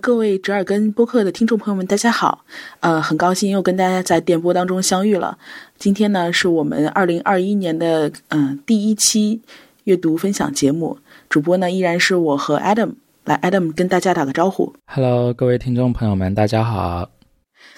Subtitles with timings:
[0.00, 2.42] 各位折耳根播客的听众朋友们，大家好！
[2.80, 5.36] 呃，很高兴又跟大家在电波当中相遇了。
[5.78, 9.40] 今天呢，是我们二零二一年的嗯第一期
[9.84, 10.96] 阅读分享节目。
[11.28, 12.94] 主播呢依然是我和 Adam。
[13.24, 14.72] 来，Adam 跟大家打个招呼。
[14.86, 17.10] Hello，各位听众朋友们，大家好。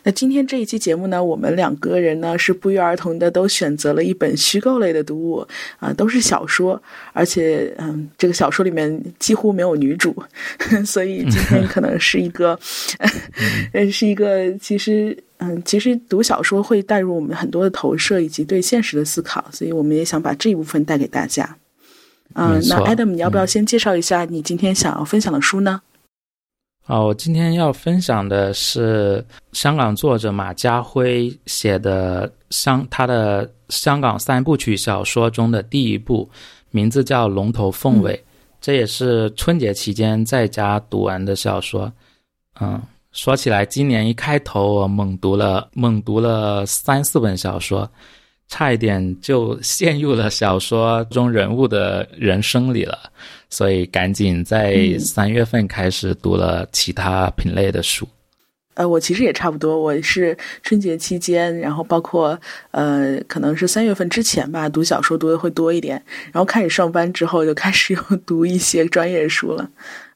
[0.05, 5.47] 那今天这一期节目呢，我们两个人呢是不约而同的都选择了一本虚构类的读物
[5.79, 6.81] 啊，都是小说，
[7.13, 10.15] 而且嗯，这个小说里面几乎没有女主，
[10.85, 12.59] 所以今天可能是一个，
[13.73, 21.57] 嗯， 是一个其实嗯，其实读小说会带入我们很多的投射以及对现实的思考，所以我们也想把这一部分带给大家。
[22.35, 25.83] 嗯，那 Adam，你要不要先介绍一下你今天想要分享的书呢？
[26.87, 36.29] 哦，我今天要分享的是香港作者马家辉写的香他的香港三部曲小说中的第一部，
[36.71, 38.13] 名字叫《龙头凤尾》，
[38.61, 41.91] 这也是春节期间在家读完的小说。
[42.61, 47.89] 嗯，说起来，今年一开头我猛读了猛读了三四本小说，
[48.53, 52.99] 差一点就陷入了小说中人物的人生里了。
[53.49, 58.07] 所以赶紧在三月份开始读了其他品类的书。
[58.75, 62.39] 呃，我其实也差不多，我是春节期间，然后包括
[62.73, 69.67] 呃，可能是三月份之前吧，读小说读的会多一点，然后开始上班之后就开始又 读一些专业书了。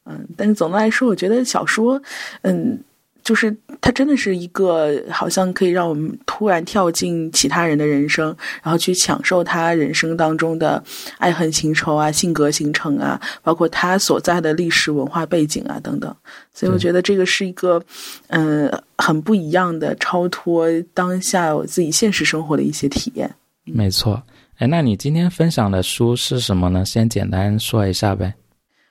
[0.05, 1.99] 嗯，但是总的来说，我觉得小说，
[2.43, 2.79] 嗯。
[3.27, 10.81] 就是它真的是一个，好像可以让我们突然跳进其他人的人生，然后去享受他人生当中的
[11.17, 16.15] 爱恨情仇啊、性格形成啊，包括他所在的历史文化背景啊等等。
[16.53, 17.83] 所以我觉得这个是一个，
[18.27, 23.29] 嗯，很不一样的超脱当下我自己现实生活的一些体验。
[23.65, 24.23] 没错，
[24.59, 26.85] 哎，那你今天分享的书是什么呢？
[26.85, 28.33] 先简单说一下呗。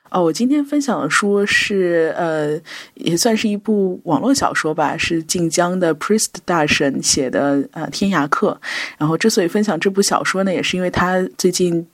[0.09, 2.57] 哦，我今天分享的书是，呃，
[2.93, 8.57] 也算是一部网络小说吧，是晋江的 Priest 大神写的，呃，《天涯客》。
[8.97, 11.85] 然后之所以分享这部小说呢，也是因为他最近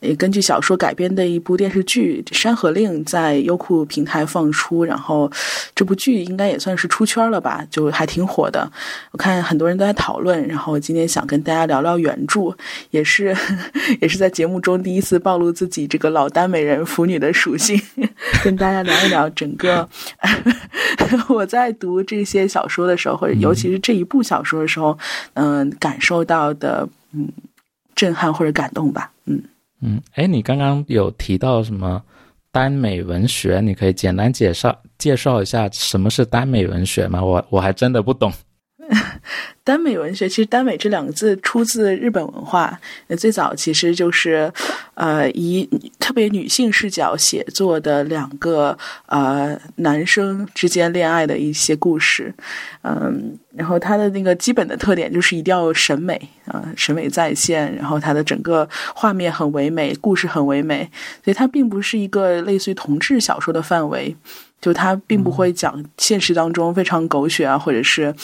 [0.00, 5.30] 也根据小说改编的一部电视剧《山河令》在优酷平台放出，然后
[5.74, 8.70] 这部剧应该也算是出圈了吧，就还挺火的。
[9.12, 12.56] 我看很多人都在讨论，然后今天想跟大家聊聊原著，
[12.92, 13.36] 也是
[14.00, 17.57] 也是在节目中第一次暴露自己这个老耽美人腐女的属。
[18.44, 19.88] 跟大家聊一聊整个
[21.28, 24.96] 我在读这些小说的时候，或者尤其是这一部小说的时候，
[25.34, 27.28] 嗯，感受到的嗯
[27.94, 29.42] 震撼或者感动吧，嗯
[29.82, 32.02] 嗯，哎，你刚刚有提到什么
[32.50, 33.60] 耽美文学？
[33.60, 37.22] 你可以简单介绍介绍一下什么是耽美文学吗？
[37.22, 38.32] 我我还真的不懂。
[39.64, 42.78] 耽美文学其实“耽美”这两个字出自日本文化，
[43.18, 44.50] 最早其实就是，
[44.94, 45.68] 呃，以
[45.98, 52.32] 特别女性视角写作的两个呃男生之间恋爱的一些故事，
[52.82, 60.90] 嗯，然后它的那个基本的特点就是一定要审美啊，审美在线，然后它的整个画面很唯美，故事很唯美，
[61.22, 64.16] 所以它并不是一个类似于同志小说的范围，
[64.62, 68.14] 就它并不会讲现实当中非常狗血啊，或者是。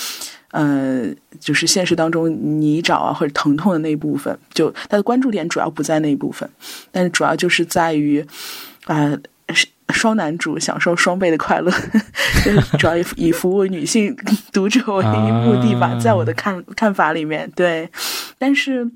[0.55, 6.49] 呃，就是现实当中泥沼啊或者疼痛的那一部分，就他的关注点主要不在那一部分，
[6.93, 8.25] 但是主要就是在于，
[8.85, 9.13] 啊，
[9.89, 11.73] 双男主享受双倍的快乐，
[12.79, 14.17] 主要以以服务女性
[14.53, 17.91] 读者为目的吧，在我的看看法里面，对，
[18.39, 18.89] 但是。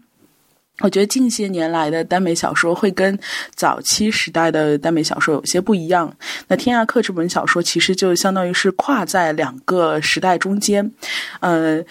[0.80, 3.18] 我觉得近些年来的耽美小说会跟
[3.54, 6.14] 早期时代的耽美小说有些不一样。
[6.46, 10.90] 那《天涯客》这本小说其实就相当于是跨在两个时代中间。
[11.40, 11.82] 呃，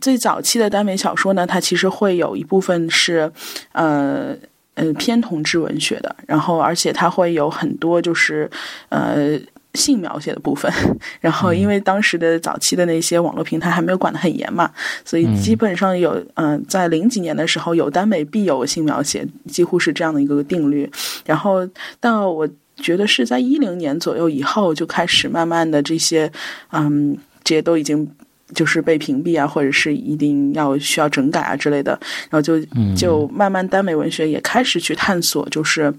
[0.00, 3.30] 最早期的耽美小说呢，它其实会有一部分是，
[3.72, 4.36] 呃
[4.74, 8.50] 呃偏同志文学的，然后而且它会有很多就是
[8.90, 9.38] 呃。
[9.76, 10.72] 性描写的部分，
[11.20, 14.70] 然后因为当时的早期的那些网络平台还没有管得很严嘛，
[15.04, 20.90] 所以基本上有嗯，在零几年的时候有耽美必有性描写，几乎是这样的一个定律。
[21.26, 21.68] 然后
[22.00, 26.30] 到我觉得是在一零年左右以后，就开始慢慢的这些
[26.72, 28.08] 嗯，这些都已经
[28.54, 31.92] 就是被屏蔽啊，或者是一定要需要整改啊之类的，
[32.30, 32.58] 然后就
[32.96, 35.92] 就慢慢耽美文学也开始去探索，就是。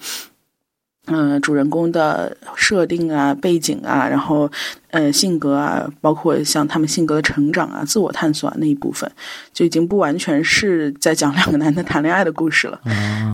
[1.07, 4.51] 嗯，主人公的设定啊、背景啊，然后
[4.92, 9.09] 呃性格啊，包括像他们性格的成长啊、自我探索啊那一部分，
[9.54, 12.81] 就已经不完全是在讲两个男的谈恋爱的故事了。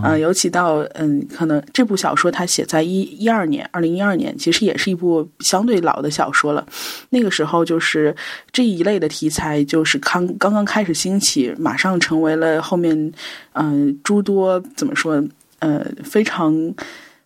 [0.04, 6.64] 嗯，尤其到嗯，可能这部小说它写在一一二年，二零一二年，其实也是一部相对老的小说了。
[7.10, 8.16] 那个时候就是
[8.52, 13.12] 这一类的题材，就是刚刚刚开始兴起，马上成为了后面
[13.54, 15.24] 嗯诸多怎么说
[15.58, 16.72] 呃非常。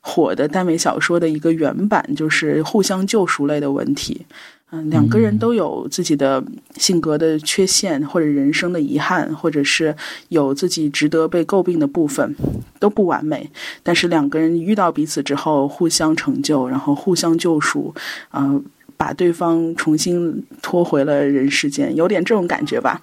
[0.08, 4.26] 火的耽美小说的一个原版，就是互相救赎类的文体。
[4.72, 6.42] 嗯，两个人都有自己的
[6.76, 9.94] 性格的缺陷，或者人生的遗憾，或者是
[10.30, 12.36] 有自己值得被诟病的部分，
[12.80, 13.50] 都不完美。
[13.84, 17.94] 但是两个人遇到彼此之后，互相成就，然后互相救赎，
[18.30, 18.60] 啊。
[18.98, 23.00] 把对方重新拖回了人世间，有点这种感觉吧，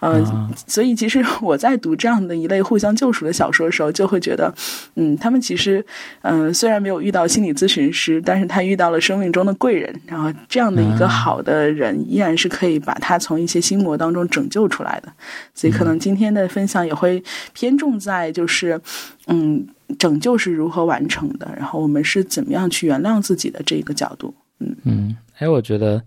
[0.00, 0.22] 呃，
[0.66, 4.54] 所以其实我在读这样的一类互相救赎的小说的时候，就会觉得，
[4.96, 5.84] 嗯，他们其实，
[6.20, 15.10] 嗯，虽然没有遇到心理咨询师，但是他遇到了生命中的贵人，然后这样的一个好的人，依然是可以把他从一些心魔当中拯救出来的。
[15.54, 17.22] 所以可能今天的分享也会
[17.54, 18.78] 偏重在就是，
[19.26, 19.66] 嗯，
[19.98, 25.16] 拯救是如何完成的，然后我们是怎么样去原谅自己的这个角度，嗯嗯。
[25.38, 26.02] 哎，我觉得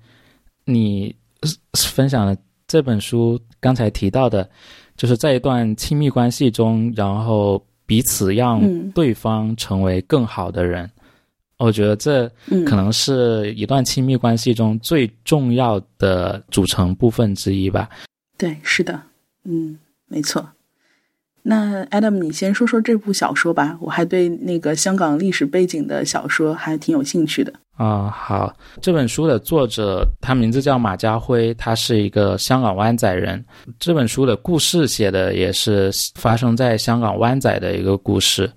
[0.65, 1.13] 你
[1.73, 4.49] 分享的这本书刚才提到的，
[4.95, 8.61] 就是在一段亲密关系中，然后彼此让
[8.91, 10.89] 对方成为更好的人。
[11.57, 12.27] 我觉得这
[12.65, 17.89] 可能是一段亲密关系中最重要的组成部分之一吧。
[18.37, 19.01] 对，是的，
[19.45, 19.77] 嗯，
[20.07, 20.49] 没错。
[21.43, 23.77] 那 Adam，你先说说这部小说吧。
[23.81, 27.53] 我还对那个香港历史背景的小说还挺有兴趣的。
[27.75, 33.43] 啊，好，这本书的作者他名字叫马家辉，他是一个香港湾仔人。
[33.79, 38.51] 这本书的故事写的也是发生在香港湾仔的一个故事。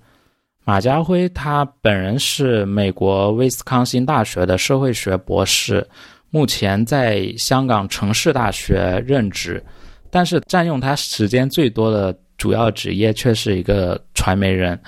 [0.63, 5.87] 马家辉他本人是美国威斯康星大学的社会学博士，
[6.29, 9.63] 目前在香港城市大学任职，
[10.11, 12.17] 但是占用他时间最多的。
[12.37, 14.79] 主要职业却是一个传媒人，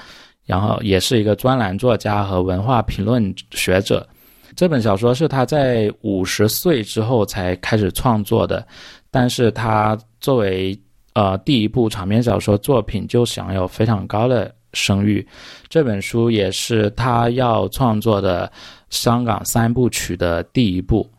[0.46, 4.08] 然后也是一个专栏作家和文化评论学者。
[4.56, 8.66] 这本小说是他在五十岁之后才开始创作的，
[9.12, 10.80] 但是他作为
[11.14, 15.26] 呃第一部长篇小说作品就享有非常高的声誉。
[15.68, 18.52] 这本书也是他要创作的
[18.90, 21.10] 香港三部曲的第一部。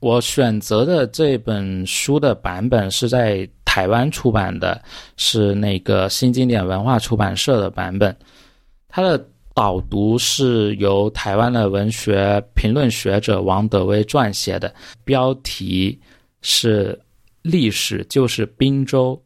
[0.00, 3.48] 我选择的这本书的版本是在。
[3.64, 4.80] 台湾出版的
[5.18, 8.16] 是那个新经典文化出版社的版本，
[8.88, 9.24] 它的
[9.58, 14.72] 导读是由台湾的文学评论学者王德威撰写的，
[15.02, 15.98] 标题
[16.42, 16.96] 是
[17.42, 19.20] “历史就是滨州”。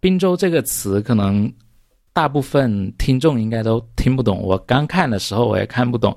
[0.00, 1.48] 滨州这个词可能
[2.12, 6.16] 大部分听众应该都听不懂，我刚看的时候我也看不懂。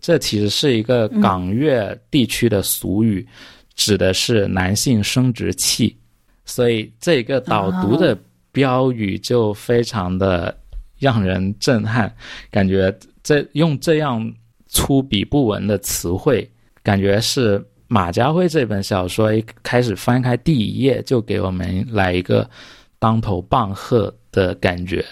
[0.00, 3.26] 这其实是一个港粤地区的俗语，
[3.74, 5.96] 指的是男性生殖器。
[6.44, 8.16] 所以这个导读的
[8.52, 10.56] 标语就非常的
[10.98, 12.14] 让人震撼，
[12.50, 14.32] 感觉这用这样
[14.66, 16.50] 粗鄙不文的词汇，
[16.82, 22.48] 感觉是马家辉这本小说一开始翻开第一页就给我们来一个
[22.98, 25.04] 当头棒喝的感觉。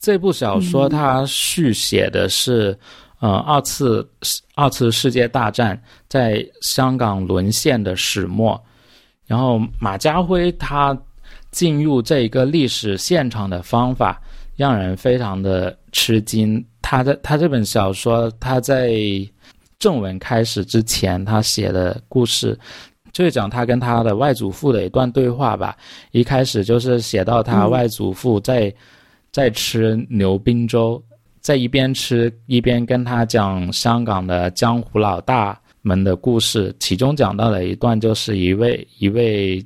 [0.00, 2.76] 这部小说它续写的是，
[3.20, 4.08] 呃，二次
[4.54, 8.60] 二次世界大战在香港沦陷的始末。
[9.26, 10.98] 然后马家辉他
[11.52, 14.20] 进入这一个历史现场的方法
[14.60, 16.62] 让人非常的吃惊。
[16.82, 18.92] 他的他这本小说他在
[19.78, 22.58] 正文开始之前他写的故事，
[23.10, 25.74] 就是讲他跟他的外祖父的一段对话吧。
[26.10, 28.70] 一开始就是写到他外祖父在
[29.32, 31.02] 在吃牛冰粥，
[31.40, 35.58] 在一边吃一边跟他讲香港的江湖老大。
[35.82, 39.64] 们的故事，其中讲到了一段就是一位一位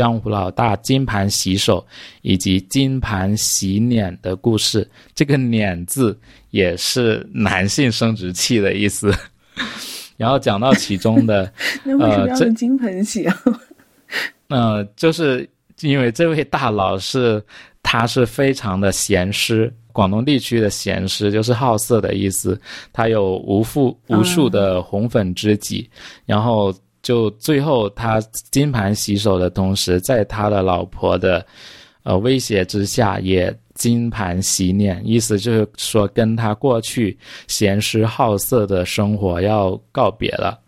[0.00, 1.86] 江湖老大金盘洗手
[2.22, 4.88] 以及金盘洗脸的故事。
[5.14, 6.18] 这个“脸”字
[6.52, 9.14] 也是男性生殖器的意思。
[10.16, 11.52] 然后讲到其中的，
[12.00, 13.42] 呃，这金盆洗啊？
[14.48, 15.46] 呃，就是
[15.82, 17.44] 因为这位大佬是，
[17.82, 19.70] 他是非常的闲湿。
[19.92, 22.58] 广东地区的闲诗就是好色的意思，
[22.90, 25.90] 他有无数无数的红粉知己，
[26.24, 31.44] 然后就最后他金盘洗手的同时，在他的老婆的
[32.02, 40.58] 呃威胁之下，也金盘洗脸，意思就是说跟他过去闲诗好色的生活要告别了。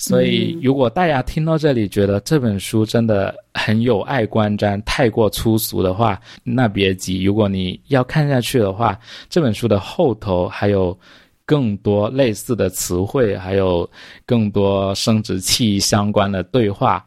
[0.00, 7.24] 所以，如果大家听到这里觉得这本书真的很有爱观瞻、太过粗俗的话，那别急。
[7.24, 8.96] 如果你要看下去的话，
[9.28, 10.96] 这本书的后头还有
[11.48, 13.88] 更多类似的词汇，还有
[14.26, 17.02] 更多生殖器相关的对话。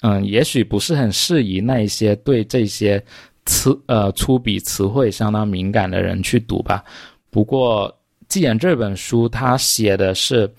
[0.00, 3.00] 嗯，也许不是很适宜那些对这些
[3.44, 6.82] 词呃粗鄙词汇相当敏感的人去读吧。
[7.30, 10.52] 不过，既然这本书它写的是。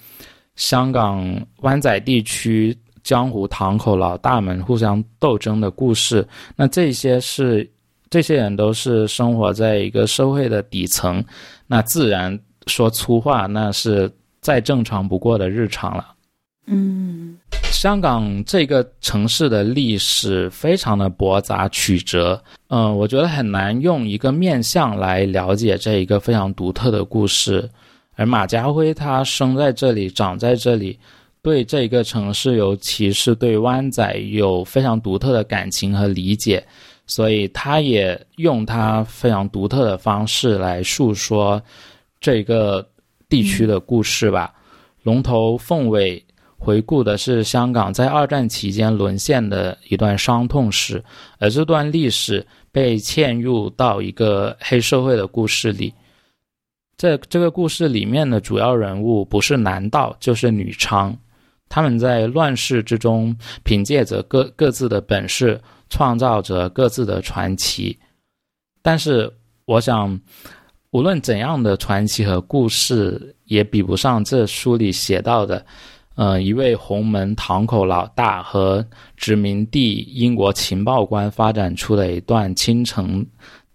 [0.58, 7.70] 香港湾仔地区江湖堂口老大们互相斗争的故事，那这些是
[8.10, 11.24] 这些人都是生活在一个社会的底层，
[11.68, 12.36] 那自然
[12.68, 16.06] 说粗话那是再正常不过的日常了。
[16.70, 17.38] 嗯，
[17.72, 27.70] 香港这个城市的历史非常的驳杂曲折，嗯，我觉得很难用一个面相来了解这一个非常独特的故事。
[28.16, 31.00] 而马家辉他生在这里，长在这里，
[31.42, 36.62] 对这一个城市，尤其是对湾仔有非常独特的感情和理解，
[37.06, 41.62] 所以他也用他非常独特的方式来述说
[42.20, 42.88] 这个
[43.30, 44.54] 地区的故事吧。
[45.04, 46.24] 龙头凤尾。
[46.60, 51.02] 回顾的是香港在二战期间沦陷的一段伤痛史，
[51.38, 55.94] 而这段历史被嵌入到一个黑社会的故事里。
[56.98, 61.16] 这这个故事里面的主要人物不是男盗就是女娼，
[61.70, 67.96] 他们在乱世之中凭借着各各自的本事，创造着各自的传奇。
[68.82, 69.32] 但是，
[69.66, 70.20] 我想，
[70.92, 75.66] 无论怎样的传奇和故事，也比不上这书里写到的。
[76.16, 78.84] 呃，一位洪门堂口老大和
[79.16, 83.24] 殖民地英国情报官发展出的一段倾城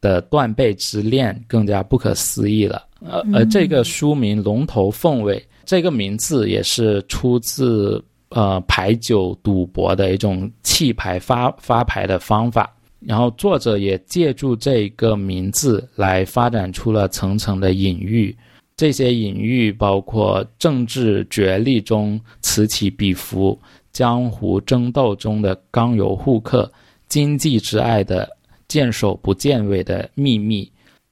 [0.00, 2.84] 的断背之恋更加不可思议了。
[2.98, 18.36] 呃，而这个书名《龙头凤尾》这个名字也是出自呃牌九赌博的一种弃牌发发牌的方法，然后作者也借助这个名字来发展出了层层的隐喻。
[18.76, 23.60] 这些隐喻包括政治角力中此起彼伏、
[23.92, 26.70] 江湖争斗中的刚柔互克、
[27.06, 28.28] 经济之爱的
[28.66, 30.70] 见首不见尾的秘密，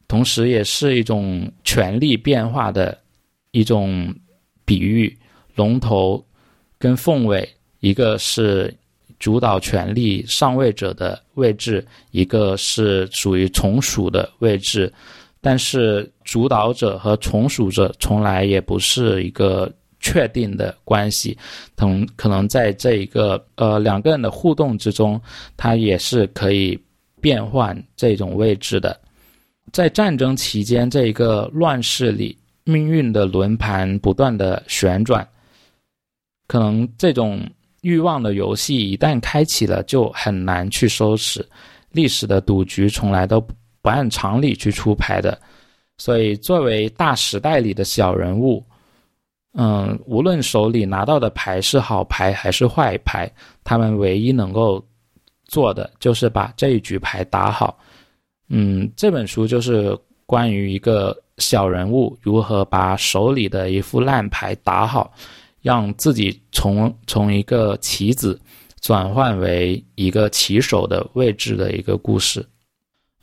[0.08, 2.96] 同时也是一种权力变化的
[3.50, 4.12] 一种
[4.64, 5.14] 比喻。
[5.54, 6.24] 龙头
[6.78, 7.46] 跟凤尾，
[7.80, 8.74] 一个是
[9.20, 14.92] 主导权力上位者的位置，一个是属于从属的位置。
[15.42, 21.36] 但是主导者和从属者从来也不是一个确定的关系，
[21.76, 25.18] 同可能在这一个呃两个人的互动之中，
[25.56, 26.78] 它也是可以
[27.22, 28.98] 变换这种位置的。
[29.72, 35.26] 在战争期间，这一个乱世里，命运的轮盘不断的旋转，
[36.48, 37.40] 可能这种
[37.82, 41.44] 欲望的游戏一旦开启了，就很难去收拾。
[41.90, 43.44] 历史的赌局从来都。
[43.82, 45.40] 不按常理去出牌的，
[45.96, 48.62] 所以作为大时代里的小人物，
[49.54, 53.26] 嗯，无论手里拿到的牌是好牌还是坏牌，
[53.64, 54.84] 他们唯一能够
[55.46, 57.78] 做的就是把这一局牌打好。
[58.50, 59.96] 嗯，这本书就是
[60.26, 65.10] 关于一个小人物如何把手里的一副烂牌打好，
[65.62, 68.40] 让自己从从一个棋子
[68.80, 72.44] 转换为一个棋手的位置的一个故事。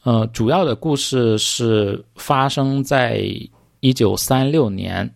[0.04, 3.22] 呃，主要的故事是发生在
[3.80, 5.10] 一九三六年，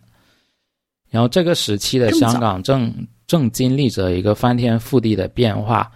[1.08, 2.92] 然后这个时期的香港正
[3.26, 5.90] 正经历着一个翻天覆地的变化。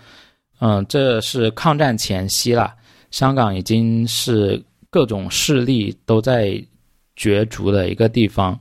[0.61, 2.75] 嗯，这是抗战前夕了，
[3.11, 6.59] 香港已经是各种势力都在
[7.15, 8.59] 角逐的一个地方。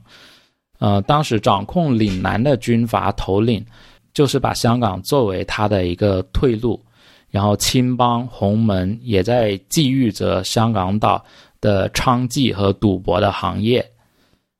[0.78, 3.64] 呃，当时掌控岭南的军阀头领，
[4.12, 6.82] 就是把香港作为他的一个退路。
[7.28, 11.22] 然后，青帮、洪门也在觊觎着香港岛
[11.60, 13.84] 的娼妓和赌博的行业，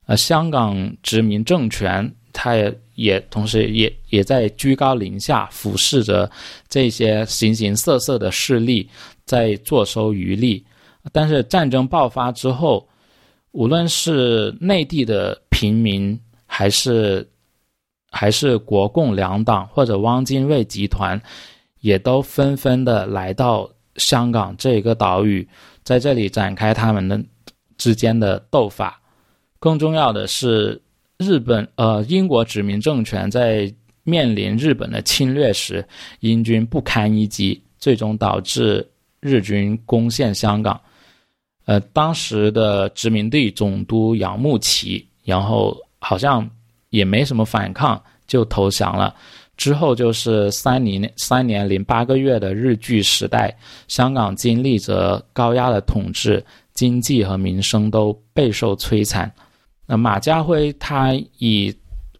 [0.04, 6.30] 而香港殖民政权，它也也同时也也在居高临下俯视着
[6.68, 8.86] 这些形形色色的势力
[9.24, 10.62] 在坐收渔利。
[11.12, 12.86] 但是战争爆发之后，
[13.52, 17.26] 无论是内地的平民，还是
[18.10, 21.18] 还是国共两党或者汪精卫集团。
[21.80, 25.46] 也都纷纷的来到香港这个岛屿，
[25.84, 27.22] 在这里展开他们的
[27.78, 29.00] 之间的斗法。
[29.60, 30.80] 更重要的是，
[31.18, 33.72] 日本呃英国殖民政权在
[34.02, 35.86] 面临日本的侵略时，
[36.20, 38.84] 英军不堪一击，最终导致
[39.20, 40.80] 日军攻陷香港。
[41.66, 46.48] 呃，当时的殖民地总督杨慕琦，然后好像
[46.88, 49.14] 也没什么反抗，就投降了。
[49.58, 53.54] 之后就是三年三年零八个月的日据时代，
[53.88, 59.30] 香港经历着高压的统治，经济和民生都备受摧残。
[59.86, 61.74] 那马家辉他以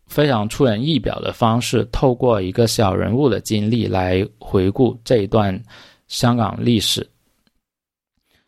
[0.07, 5.63] 非常出人意表的方式，透过一个小人物的经历来回顾这一段
[6.09, 7.07] 香港历史。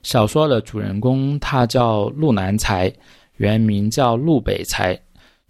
[0.03, 2.91] 小说的主人公他叫陆南才，
[3.39, 4.97] 原名叫陆北才，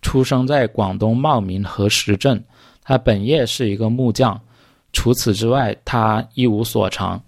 [0.01, 2.43] 出生在广东茂名河石镇。
[2.83, 4.41] 他本业是一个木匠，
[4.95, 7.23] 除此之外，他一无所长。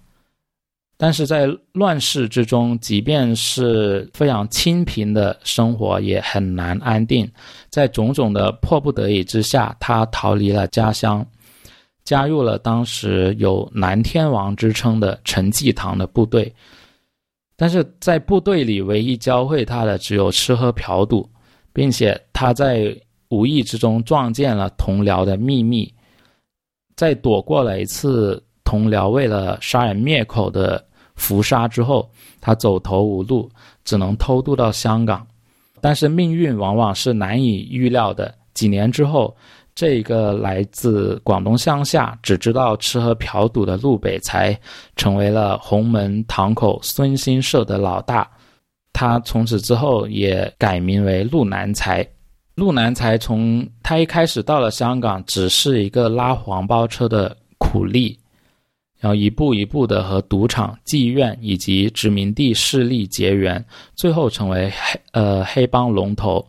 [0.97, 7.27] 但是在乱世之中，即便是非常清贫的生活，也很难安定。
[7.69, 11.25] 在种种的迫不得已之下，他逃离了家乡，
[12.03, 16.53] 加入了当时有南天王之称的陈济棠的部队。
[17.61, 21.29] 但是在部队里，唯一教会他的只有吃喝嫖赌，
[21.71, 22.91] 并且他在
[23.29, 25.93] 无意之中撞见了同僚的秘密，
[26.95, 30.83] 在躲过了一次同僚为了杀人灭口的。
[31.13, 33.47] 伏杀之后，他走投无路，
[33.83, 35.27] 只能偷渡到香港。
[35.79, 38.33] 但是命运往往是难以预料的。
[38.55, 39.35] 几年之后，
[39.73, 44.57] 这一个来自广东乡下、只知道吃喝嫖赌的陆北才，
[44.95, 48.29] 成为了洪门堂口孙兴社的老大。
[48.93, 52.05] 他从此之后也改名为陆南才。
[52.55, 58.17] 陆南才从他一开始到了香港，只是一个拉黄包车的苦力。
[58.99, 66.45] 然后一步一步的和赌场、妓院以及殖民地势力结缘，最后成为黑呃黑帮龙头。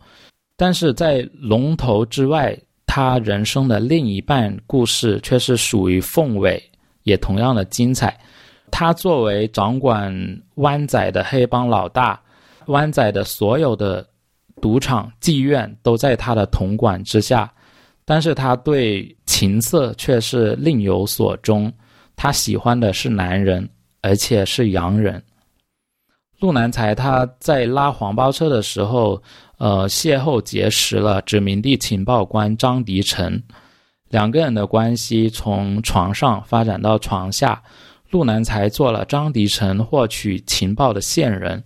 [0.55, 2.55] 但是在龙头之外，
[2.95, 6.61] 他人生的另一半故事却是属于凤尾，
[7.01, 8.15] 也同样的精彩。
[8.69, 10.13] 他作为掌管
[10.57, 12.21] 湾仔的黑帮老大，
[12.67, 14.07] 湾仔的所有的
[14.61, 17.51] 赌场、妓院都在他的统管之下，
[18.05, 21.73] 但是他对情色却是另有所钟。
[22.15, 23.67] 他喜欢的是男人，
[24.01, 25.19] 而且是洋人。
[26.39, 29.19] 陆南才他在拉黄包车的时候，
[29.63, 33.41] 呃，邂逅结识了殖民地情报官张迪成，
[34.09, 37.63] 两个人的关系从床上发展到床下。
[38.09, 41.63] 陆南才做了张迪成获取情报的线人，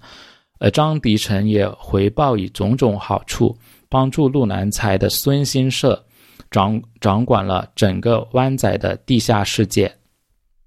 [0.60, 3.58] 而张迪成也回报以种种好处，
[3.89, 6.06] 帮助陆南才的孙兴社
[6.51, 9.92] 掌掌管了整个湾仔的地下世界。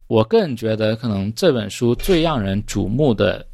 [0.08, 3.46] 我个人觉得，可能这本书最让人瞩目的，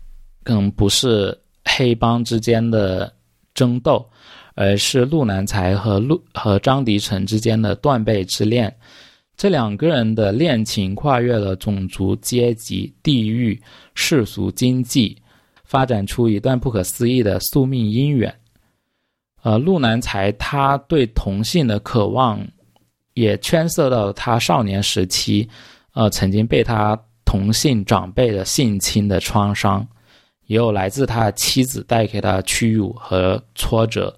[0.45, 3.13] 可能不是黑帮之间的
[3.57, 4.09] 争斗，
[4.55, 8.73] 而是陆南才和陆和张迪成之间的断背之恋。
[9.37, 13.61] 这两个人的恋情跨越了种族、阶级、地域、
[13.95, 15.17] 世俗、经济，
[15.65, 18.35] 发展出一段不可思议的宿命姻缘。
[19.43, 22.41] 呃，陆南才他对同性的渴望，
[23.13, 25.49] 也牵涉到他少年时期。
[25.93, 29.87] 呃，曾经被他同性长辈的性侵的创伤，
[30.47, 34.17] 也有来自他妻子带给他屈辱和挫折。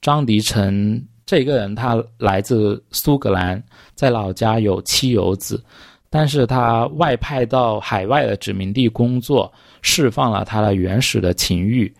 [0.00, 3.62] 张迪成这个人，他来自苏格兰，
[3.94, 5.62] 在老家有妻有子，
[6.10, 11.94] 但是他外派到海外的殖民地工作，释放了他的原始的情欲。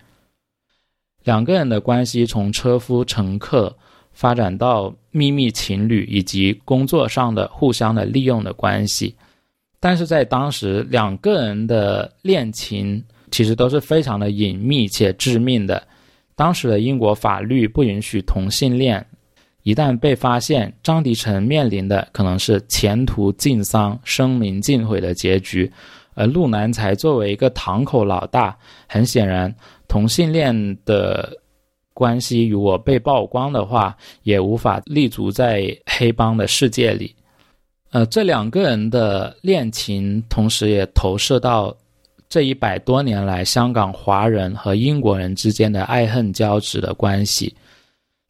[1.25, 3.75] 两个人的关系从车夫乘客。
[4.15, 9.17] 发展到秘密情侣以及工作上的互相的利用的关系，
[9.81, 15.83] 但是在当时，两个人的恋情其实都是非常的隐秘且致命的。
[16.37, 19.05] 当时的英国法律不允许同性恋，
[19.65, 25.69] 一旦被发现，张迪成面临的可能是前途尽丧、声名尽毁的结局。
[26.15, 29.53] 而陆南才作为一个堂口老大，很显然，
[29.89, 31.37] 同性恋的。
[31.95, 37.15] 关系如果被曝光的话，也无法立足在黑帮的世界里。
[37.91, 41.77] 呃，这两个人的恋情，同时也投射到
[42.33, 47.55] 这一百多年来香港华人和英国人之间的爱恨交织的关系。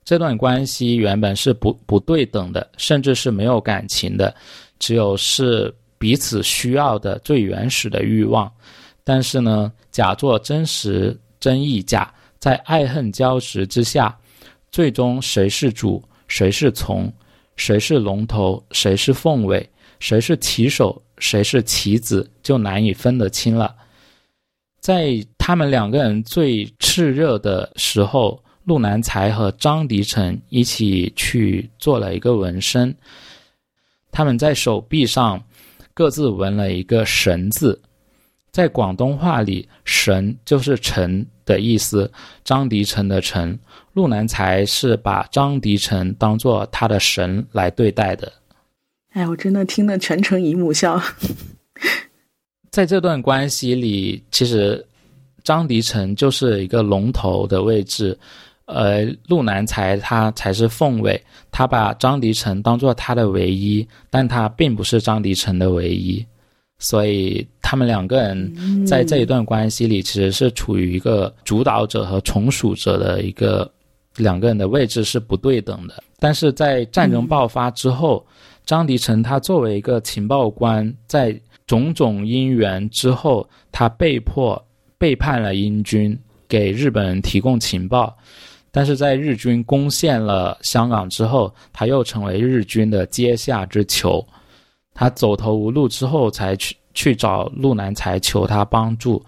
[0.04, 4.34] 这段关系原本是不不对等的，甚至是没有感情的，
[4.80, 8.50] 只有是彼此需要的最原始的欲望。
[9.04, 12.12] 但是呢，假作真实，真亦假。
[12.40, 14.18] 在爱恨交织之下，
[14.72, 17.08] 最终谁是主，谁是从，
[17.54, 19.64] 谁是龙头，谁是凤尾，
[20.00, 23.72] 谁是旗手，谁是棋子，就难以分得清了。
[24.82, 32.92] 在他们两个人最炽热的时候，陆南才和张迪成一起去做了一个纹身，
[34.10, 35.40] 他们在手臂上
[35.94, 37.80] 各自纹了一个“神”字。
[38.50, 42.10] 在广东话里，“神”就是臣的意思。
[42.42, 43.56] 张迪成的“臣”，
[43.94, 48.32] 陆南才是把张迪成当做他的神来对待的。
[49.12, 51.00] 哎，我真的听得全程姨母笑。
[52.72, 54.82] 在这段关系里，其实
[55.44, 58.18] 张迪成就是一个龙头的位置，
[58.64, 61.22] 而陆南才他才是凤尾。
[61.50, 66.24] 他把张迪成当做他的唯一，但他并不是张迪成的唯一。
[66.78, 73.70] 所以他们两个人在这一段关系里，其实是处于一个主导者和从属者的一个
[74.16, 76.02] 两个人的位置是不对等的。
[76.18, 78.26] 但是在战争爆发之后，
[78.64, 81.38] 张迪成他作为一个情报官，在
[81.72, 84.62] 种种因缘之后，他被迫
[84.98, 88.14] 背叛了英军，给日本人提供情报。
[88.70, 94.22] 但是在日军攻陷了香港之后，他又成为日军的阶下之囚。
[94.92, 99.24] 他走投无路之后，才去去找陆南才求他帮助，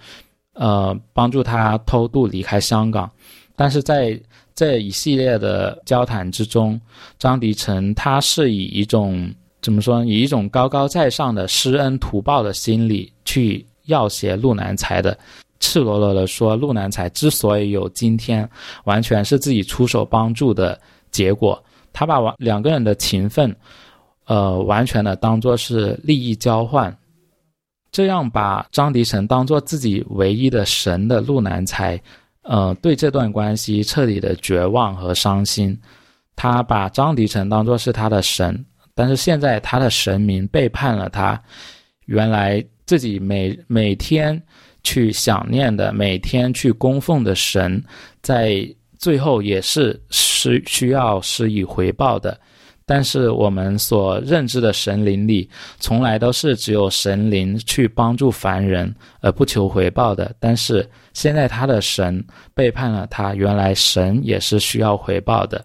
[0.53, 3.11] 呃，帮助他偷渡离开香港。
[3.57, 4.21] 但是在
[4.55, 6.79] 这一系列的交谈之中，
[7.19, 9.33] 张迪成他是以一种
[9.65, 15.19] 怎么说，以一种高高在上的施恩图报的心理去要挟陆南才的。
[15.59, 18.47] 赤裸裸的说，陆南才之所以有今天，
[18.85, 20.79] 完全是自己出手帮助的
[21.11, 21.65] 结果。
[21.95, 23.57] 他把完两个人的情分，
[24.27, 26.95] 呃，完全的当做是利益交换，
[27.91, 31.99] 这样把张迪成当做自己唯一的神的陆南才，
[32.43, 35.75] 呃，对这段关系彻底的绝望和伤心。
[36.37, 38.63] 他把张迪成当做是他的神，
[38.95, 41.41] 但是现在他的神明背叛了他，
[42.07, 44.41] 原来自己每每天。
[44.87, 47.83] 去想念的，每天去供奉的神，
[48.21, 52.39] 在最后也是是需要施以回报的。
[52.85, 55.49] 但是我们所认知的神灵里，
[55.81, 60.37] 从来都是只有神灵去帮助凡人而不求回报的。
[60.39, 65.65] 但是现在他的神背叛了他，原来神也是需要回报的。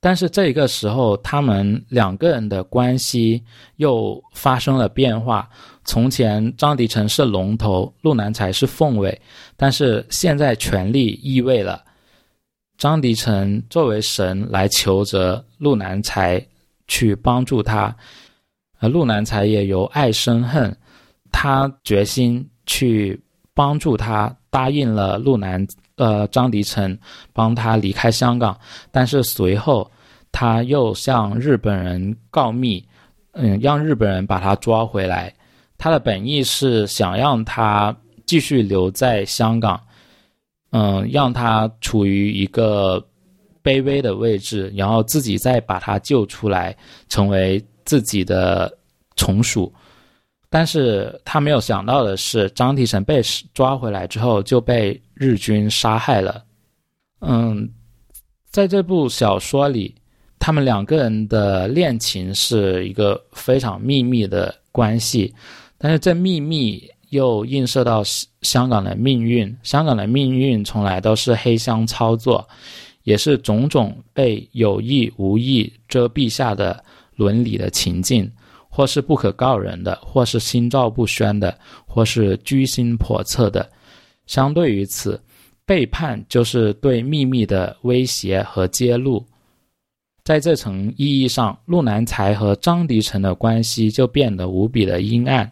[0.00, 3.42] 但是这个时候，他们两个人的关系
[3.76, 5.48] 又发生了变化。
[5.84, 9.20] 从前张迪成是龙头，陆南才是凤尾，
[9.56, 11.84] 但是现在权力易位了。
[12.78, 16.42] 张迪成作为神来求着陆南才
[16.88, 17.94] 去帮助他，
[18.78, 20.74] 而陆南才也由爱生恨，
[21.30, 25.66] 他决心去帮助他，答应了陆南
[26.00, 26.96] 呃张迪成
[27.34, 28.58] 帮他离开香港，
[28.90, 29.88] 但是随后
[30.32, 32.82] 他又向日本人告密，
[33.32, 35.32] 嗯，让日本人把他抓回来。
[35.76, 39.78] 他的本意是想让他继续留在香港，
[40.72, 43.04] 嗯，让他处于一个
[43.62, 46.74] 卑微的位置，然后自己再把他救出来，
[47.08, 48.72] 成为自己的
[49.16, 49.72] 从属。
[50.50, 53.22] 但是他没有想到的是，张提成被
[53.54, 56.42] 抓回来之后就被日军杀害了。
[57.20, 57.70] 嗯，
[58.50, 59.94] 在这部小说里，
[60.40, 65.32] 他们两个人的恋情是一个非常秘密的关系。
[65.78, 68.02] 但是这秘密又映射到
[68.42, 72.46] 香港的命运，香港的命运从来都是黑箱操作，
[73.04, 76.82] 也是种种被有意无意遮蔽下的
[77.14, 78.30] 伦理的情境，
[78.70, 83.68] 或是不可告人的，或是心照不宣的，或是居心叵测的。
[84.26, 85.20] 相对于此，
[85.66, 89.22] 背叛就是对秘密的威胁和揭露。
[90.22, 95.50] 在这层意义上，陆南才和张迪成的关系就变得无比的阴暗。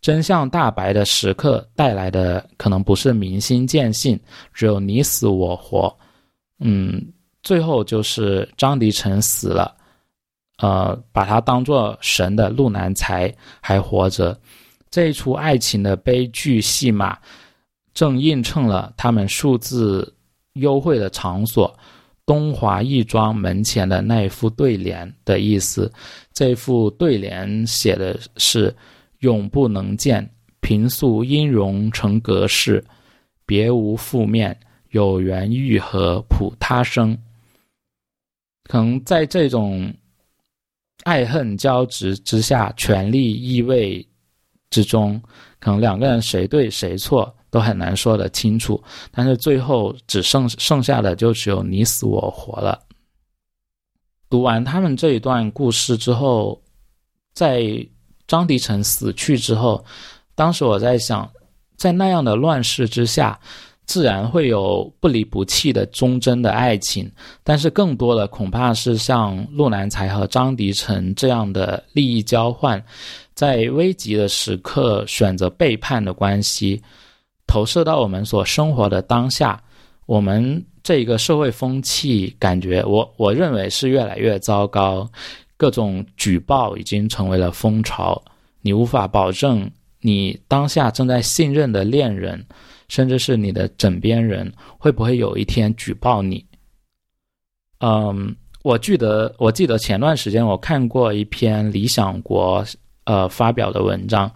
[0.00, 4.18] 真相大白的时刻带来的可能不是明心见性，
[4.52, 5.94] 只有你死我活。
[6.58, 7.00] 嗯，
[7.42, 9.76] 最后就是张迪成死了，
[10.60, 14.38] 呃，把他当做神的陆南才还活着。
[14.90, 17.18] 这一出爱情的悲剧戏码，
[17.94, 20.14] 正映衬了他们数字
[20.54, 21.72] 幽会的场所——
[22.26, 25.92] 东华义庄门前的那一副对联的意思。
[26.32, 28.74] 这副对联写的是。
[29.20, 30.26] 永不能见，
[30.62, 32.82] 平素音容成隔世，
[33.44, 34.58] 别无负面，
[34.92, 37.14] 有缘愈合普他生。
[38.64, 39.92] 可能在这种
[41.04, 44.06] 爱恨交织之下，权力意味
[44.70, 45.20] 之中，
[45.58, 48.82] 可能两个人谁对谁错都很难说得清楚。
[49.10, 52.78] 但是最后只剩剩下的就只有你死我活了。
[54.28, 56.62] 读完他们这一段故事之后，
[57.34, 57.86] 在。
[58.30, 59.84] 张迪成死去之后，
[60.36, 61.28] 当时我在想，
[61.76, 63.36] 在那样的乱世之下，
[63.90, 67.10] 自然会有不离不弃的忠贞的爱情，
[67.42, 72.80] 但是更多的恐怕是像陆南才和张迪成这样的利益交换，
[73.34, 76.80] 在危急的时刻选择背叛的关系，
[77.48, 79.60] 投射到我们所生活的当下，
[80.06, 85.10] 我们这一个社会风气，感觉我我认为是越来越糟糕。
[85.56, 88.22] 各种举报已经成为了风潮，
[88.60, 89.68] 你无法保证
[90.00, 92.46] 你当下正在信任的恋人，
[92.90, 96.44] 甚至是你的枕边人，会不会有一天举报你？
[97.78, 102.62] 嗯，我记得，我记得前段时间我看过一篇理想国
[103.04, 104.30] 呃发表的文章，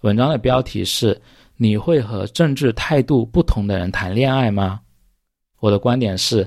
[0.00, 1.18] 文章的标题是
[1.56, 4.80] “你会和政治态度不同的人谈恋爱吗？”
[5.60, 6.46] 我的观点是。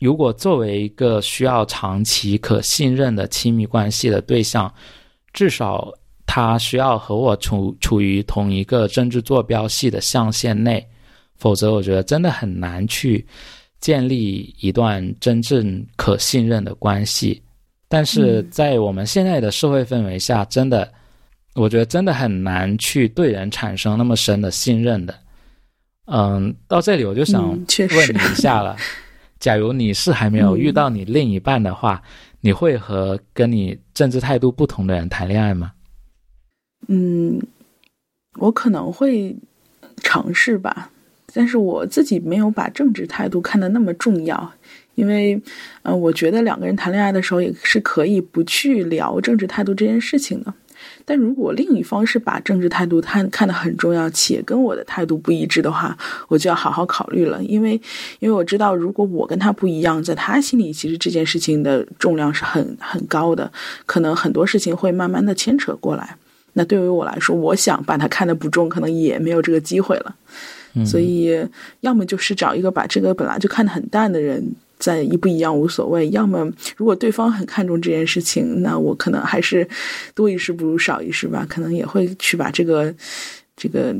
[0.00, 4.70] 如果作为一个需要长期可信任的亲密关系的对象，
[5.32, 5.90] 至少
[6.34, 10.84] 他需要和我处处于同一个政治坐标系的象限内，
[11.36, 13.24] 否则我觉得真的很难去
[13.78, 17.40] 建立一段真正可信任的关系。
[17.86, 20.92] 但是在我们现在的社会氛围下，真的，
[21.54, 25.14] 我觉得真的很难去对人产生那么深的信任的。
[26.06, 27.60] 嗯，到这里我就想问
[28.12, 28.76] 你一下了。
[29.38, 32.02] 假如你是还没有遇到你另一半的话，
[32.40, 35.70] 你会和跟你政治态度不同的人谈恋爱吗？
[36.88, 37.40] 嗯，
[38.38, 39.36] 我可能会
[40.02, 40.90] 尝试吧，
[41.32, 44.52] 但是我自己没有把政治态度看得那么重要，
[44.94, 45.40] 因为，
[45.82, 50.52] 嗯，我觉得两个人谈恋爱的时候也是可以不去聊政治态度这件事情的。
[51.06, 55.96] 但如果另一方是把政治态度看看得很重要，且跟我的态度不一致的话，
[56.28, 57.42] 我就要好好考虑了。
[57.44, 57.80] 因为，
[58.18, 63.50] 因为我知道，如果我跟他不一样，在他心里，其实这件事情的重量是很很高的，
[63.86, 66.16] 可能很多事情会慢慢的牵扯过来。
[66.54, 70.16] 那对于我来说，我想把它看得不重，可能也没有这个机会了。
[70.84, 71.46] 所以，
[71.82, 74.44] 要么就是找一个把这个本来就看得很淡的人。
[74.76, 79.66] 在一不一样无所谓，要么如果对方很看重这件事情，那我可能还是
[80.14, 82.92] 多一事不如少一事吧，可能也会去把这个
[83.56, 83.94] 这个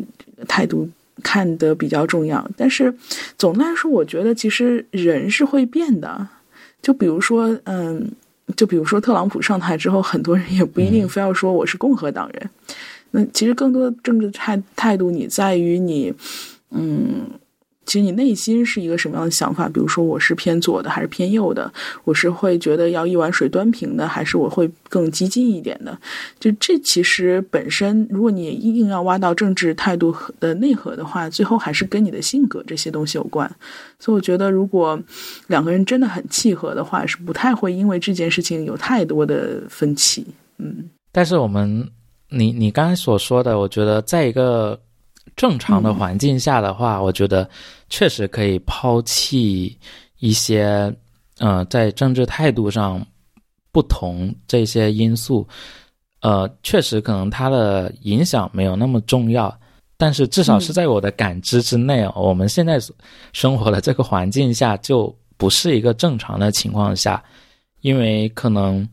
[0.46, 0.86] 态度
[1.22, 2.46] 看得比较重要。
[2.56, 2.92] 但是
[3.38, 6.26] 总的来说，我觉得其实人是会变的。
[6.82, 8.10] 就比如说，嗯，
[8.56, 12.50] 就比如说特朗普上台之后，很多人也不一定非要说我是共和党人。
[13.12, 16.12] 那其实更多的政治态态度，你在于你，
[16.70, 17.30] 嗯。
[17.86, 19.68] 其实你内心是一个什么样的想法？
[19.68, 21.72] 比如说，我是偏左的还是偏右的？
[22.04, 25.98] 我是会觉得要一碗水端平的，还是我会更激进一点的？
[26.40, 33.50] 就这其实本身，如果你硬要挖到政治态度的内核的话，最后还是跟你的性格这些东西有关。
[33.98, 34.98] 所以我觉得，如果
[35.46, 40.26] 两个人真的很契合的话，是不太会因为这件事情有太多的分歧。
[40.58, 41.86] 嗯，但是我们，
[42.30, 44.80] 你你刚才所说的，我觉得在一个。
[45.36, 47.48] 正常的环境下的话，我觉得
[47.90, 49.76] 确实可以抛弃
[50.20, 50.94] 一些，
[51.38, 53.04] 呃，在政治态度上
[53.72, 55.44] 不同这些因素，
[56.20, 59.52] 呃，确实可能它的影响没有那么重要，
[59.96, 62.08] 但是至少是在我的感知之内。
[62.14, 62.78] 我们现在
[63.32, 67.20] 生活的这个环境下，就不是一个正常的情况下，
[67.80, 68.88] 因为可能，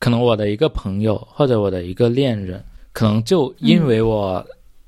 [0.00, 2.62] 可能我的一个朋友或者我的一个恋人，
[2.92, 4.44] 可能就因为我。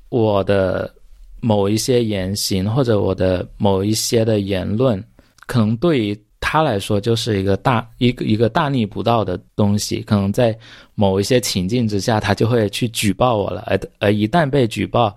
[0.09, 0.93] 我的
[1.41, 5.03] 某一些言行，或者我的某一些的言论，
[5.45, 10.01] 可能对于他来说就是一个大一个一个大逆不道的东西。
[10.01, 10.57] 可能在
[10.93, 13.63] 某一些情境之下，他就会去举报我了。
[13.65, 15.15] 而而一旦被举报，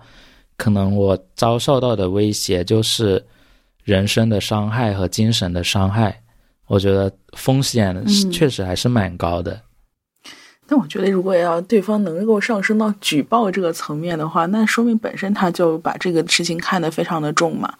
[0.57, 3.23] 可能我遭受到的威胁就是
[3.83, 6.19] 人身的伤害和精神的伤害。
[6.67, 9.59] 我觉得风险确实还是蛮高的。
[10.69, 17.73] 但我觉得，如果要对方能够上升到举报这个层面的话，那说明本身他就把这个事情看得非常的重嘛。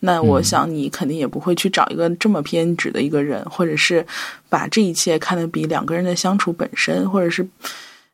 [0.00, 4.06] 那我想你肯定也不会去找一个这么偏执的一个人，或者是
[4.48, 7.46] 把这一切看得比两个人的相处本身，或者是。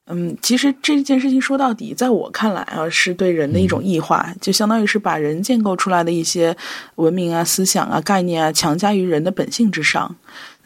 [0.06, 6.54] 嗯，其实这件事情说到底，在我看来啊，是对人的一种异化，就相当于是把人建构出来的一些
[6.96, 10.16] 文明啊、思想啊、概念啊，强加于人的本性之上。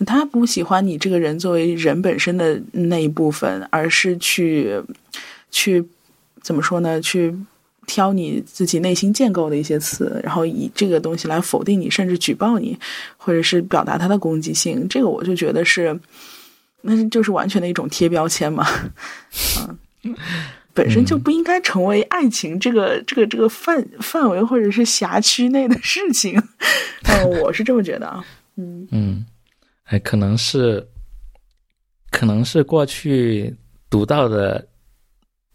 [0.05, 4.83] 他不喜欢你这个人作为人本身的那一部分，而是去
[5.51, 5.85] 去
[6.43, 7.01] 怎么说呢？
[7.01, 7.35] 去
[7.87, 12.77] 挑你自己内心建构的一些词，然后以这个东西来否定你，甚至举报你，
[13.17, 14.87] 或者是表达他的攻击性。
[14.89, 15.99] 这个我就觉得是。
[16.83, 18.65] 那就是完全的一种贴标签嘛，
[20.05, 20.15] 嗯，
[20.73, 26.41] 本身就不应该成为爱情这个这个这个范范围或者是辖区内的事情，
[27.03, 28.25] 嗯，我是这么觉得啊，
[28.57, 29.27] 嗯嗯，
[29.87, 30.87] 哎，可能是，
[32.11, 33.55] 可能是过去
[33.89, 34.67] 读到的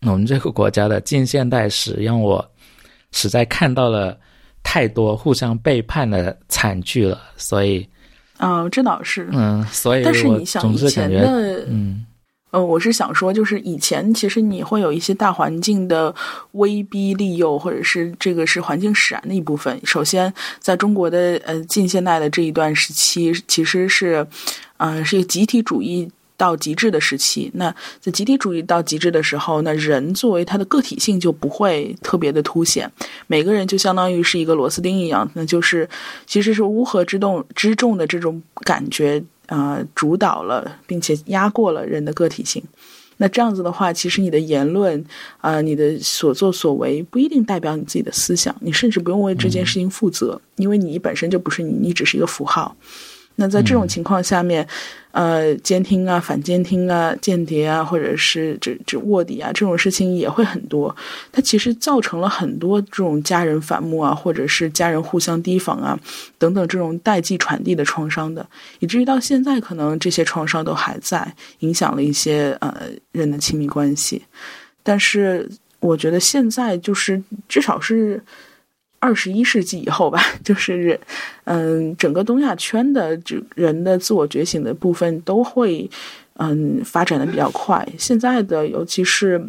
[0.02, 2.46] 我们这个国家的近现代史，让我
[3.12, 4.18] 实在看到了
[4.64, 7.88] 太多互相背叛的惨剧了，所以。
[8.38, 12.04] 啊，这倒是，嗯，所以，但是你想以前的，嗯，
[12.52, 16.14] 呃，我是想说，就是以前其实你会有一些大环境的
[16.52, 19.80] 威逼利诱，或者是这个是环境使然的一部分。
[19.84, 24.28] 首先，在中国的呃近现代的这一段时期，其实是，
[24.78, 26.10] 呃，是一个集体主义。
[26.38, 32.92] 到极致的时期，那在集体主义到极致的时候，那人作为他的个体性就不会特别的凸显，
[33.28, 35.88] 每个人就相当于是一个螺丝钉一样，那就是
[36.26, 42.64] 其实是乌合之众之众的这种感觉啊，主导了并且压过了人的个体性。
[43.18, 45.06] 那这样子的话，其实你的言论
[45.40, 52.76] 啊，你的所作所为不一定代表你自己的思想，你甚至不用为这件事情负责，因为你本身就不是你，你只是一个符号。
[53.36, 54.68] 那在这种情况下面，
[55.12, 60.96] 呃，监听啊、反监听啊、间谍啊，或者是这这卧底啊，这种事情也会很多。
[61.32, 66.00] 它其实造成了很多这种家人反目啊，或者是家人互相提防啊，
[66.38, 68.46] 等等这种代际传递的创伤的，
[68.80, 74.22] 以至于到现在可能这些创伤都还在，影响了一些呃人的亲密关系。
[74.84, 78.22] 但是我觉得现在就是至少是。
[79.02, 80.98] 二十一世纪以后吧， 就是，
[81.44, 85.90] 嗯，整个东亚圈的这人的自我觉醒的部分都会，
[86.36, 87.86] 嗯，发展的比较快。
[87.98, 89.44] 现在的，尤其是，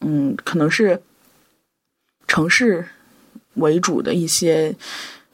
[0.00, 1.00] 嗯，可能是
[2.26, 2.84] 城市
[3.54, 4.74] 为主的一些，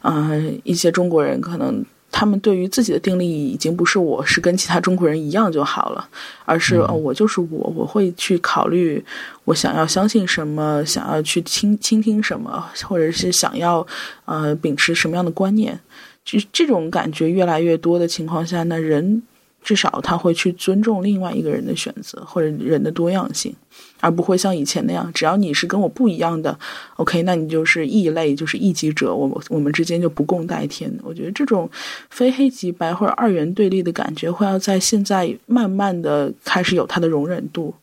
[0.02, 1.84] 嗯，一些中国人可能。
[2.18, 6.08] 他们对于自己的定力已经不是我是跟其他中国人一样就好了，
[6.46, 9.04] 而是我就是我，我会去考虑
[9.44, 13.86] 我想要相信什么，想要去倾倾听什么，或者是想要
[14.24, 15.78] 呃秉持什么样的观念，
[16.24, 19.22] 就这种感觉越来越多的情况下，那人。
[19.66, 23.52] 至少他会去尊重另外一个人的选择或者人的多样性，
[24.00, 26.58] 而不会像以前那样，只要你是跟我不一样的
[26.96, 30.92] ，OK，那你就是异类，就是异己者，我我们之间就不共戴天。
[31.02, 31.68] 我觉得这种
[32.10, 37.74] 非黑即白或者二元对立的感觉，会要在现在慢慢的开始有它的容忍度。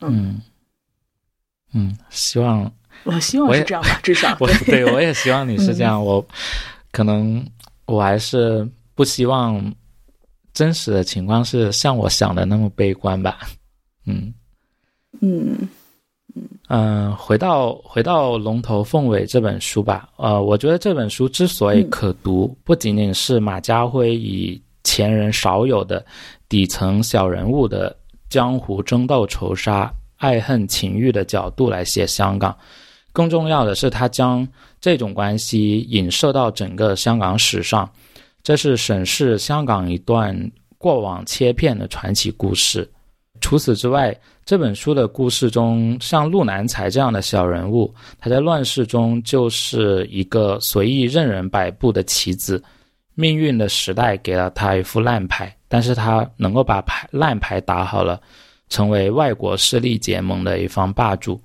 [0.00, 0.40] 嗯
[1.72, 2.70] 嗯，希望
[3.04, 6.04] 我希望是这样吧，至少 我对我也希望你是这样。
[6.04, 6.24] 我
[6.92, 7.44] 可能
[7.86, 9.74] 我还是不希望。
[10.52, 13.40] 真实的情况是像我想的那么悲观吧？
[14.06, 14.32] 嗯
[15.20, 15.68] 嗯
[16.34, 20.08] 嗯嗯，回到回到《龙头凤尾》这本书吧。
[20.16, 26.04] 呃，我觉得这本书之所以可读，不仅仅是马家辉以前人少有的
[26.48, 27.96] 底层小人物的
[28.28, 32.54] 江湖争斗、仇杀、爱恨情欲的角度来写香港，
[33.12, 34.46] 更重要的是他将
[34.80, 37.88] 这种关系影射到整个香港史上。
[38.42, 40.38] 这是审视香港一段
[40.78, 42.88] 过往切片的传奇故事。
[43.40, 52.62] 除此之外，这本书的故事中，像陆南才这样的小人物，他在乱世中就是一个随意任人摆布的棋子。
[53.16, 58.20] 命运的时代给了他一副烂牌，但是他能够把牌烂牌打好了，
[58.68, 61.40] 成为外国势力结盟的一方霸主。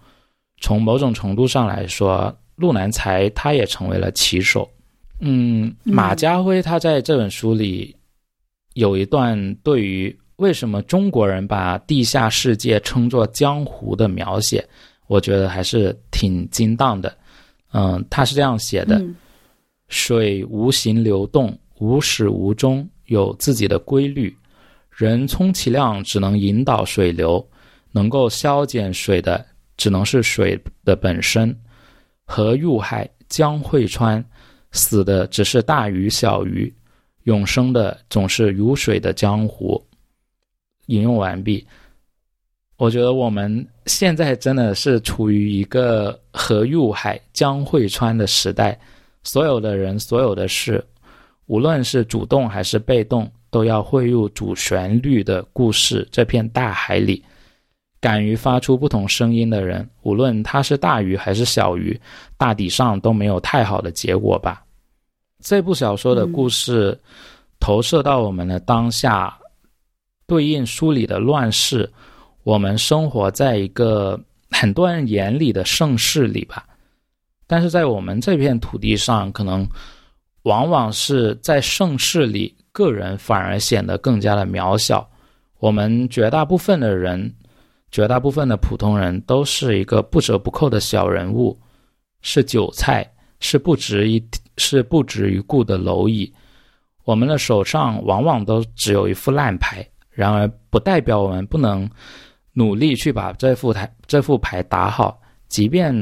[0.60, 4.70] 从某种程度上来说，陆南才他也成为了棋手。
[5.22, 7.96] 嗯，马家辉他在这本书里
[8.76, 14.68] 有一段对于为什么中国人把地下世界称作江湖的描写，
[15.06, 17.16] 我觉得还是挺精当的。
[17.74, 19.00] 嗯，他是这样写的：
[19.88, 24.36] 水无形流动，无始无终，有自己的规律。
[24.90, 27.48] 人充其量只能引导水流，
[27.92, 29.46] 能够消减水的
[29.78, 31.56] 只能是水的本身。
[32.26, 34.24] 河入海，江汇川。
[34.72, 36.74] 死的只是大鱼小鱼，
[37.26, 39.80] 永生的总是如水的江湖。
[40.92, 41.66] 引用完毕。
[42.78, 48.80] 我觉得我们现在真的是处于一个河入海、江会川的时代，
[49.24, 50.84] 所有的人、所有的事，
[51.46, 57.24] 无论是主动还是被动，都要汇入主旋律的故事这片大海里。
[58.00, 61.96] 敢于发出不同声音的人，无论他是大鱼还是小鱼，
[62.36, 64.64] 大抵上都没有太好的结果吧。
[65.40, 67.00] 这部小说的故事
[67.60, 69.38] 投射到我们的当下，
[70.32, 71.92] 对应书里的乱世，
[72.44, 74.18] 我们生活在一个
[74.52, 76.66] 很多人眼里的盛世里吧。
[77.46, 79.68] 但是在我们这片土地上，可能
[80.44, 85.06] 往往是在盛世里，个人反而显得更加的渺小。
[85.60, 87.36] 我们绝大部分的人。
[87.92, 91.60] 绝大部分的普通人都是一个不折不扣的小人物，
[92.22, 93.06] 是韭菜，
[93.42, 96.34] 是不值一，是不值一顾的蝼蚁。
[97.04, 101.90] 我们的手上往往都只有一副烂牌，然而不代表我们不能
[102.54, 105.20] 努力去把这副牌这副牌打好。
[105.48, 105.94] 即便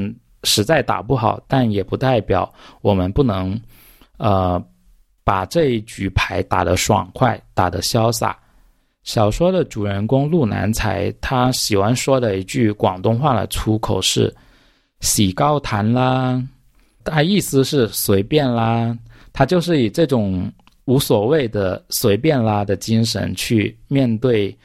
[0.44, 3.60] 实在打不好，但也不代表我们不能，
[4.18, 4.64] 呃，
[5.24, 8.38] 把这一局牌打得爽快，打得潇洒。
[9.04, 14.32] 小说的主人公陆南才，他喜欢说的一句广东话的粗口是
[15.02, 16.40] “洗高谈啦”，
[17.04, 18.96] 他意思是随便啦。
[19.34, 20.52] 他就是以这种
[20.90, 24.58] 无所谓的随便啦的精神去面对，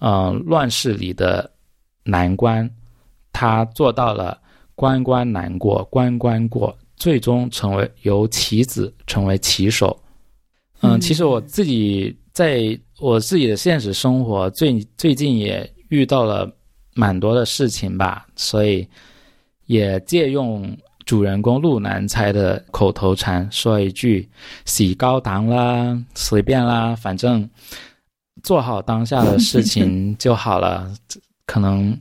[0.00, 1.50] 嗯，乱世里的
[2.02, 2.68] 难关。
[3.32, 4.36] 他做到了
[4.74, 9.96] 关关难过关关过，最终成为由棋子成为棋手。
[10.80, 12.14] 嗯，其实我自己。
[12.38, 16.48] 在我自己的现实生活，最最近也遇到了
[16.94, 18.86] 蛮多的事情吧，所以
[19.66, 20.64] 也借用
[21.08, 24.28] 主人公陆南猜的口头禅，说一句
[24.66, 27.48] “洗高档啦，随便啦，反正
[28.42, 30.94] 做好当下的事情就好了”，
[31.46, 31.98] 可能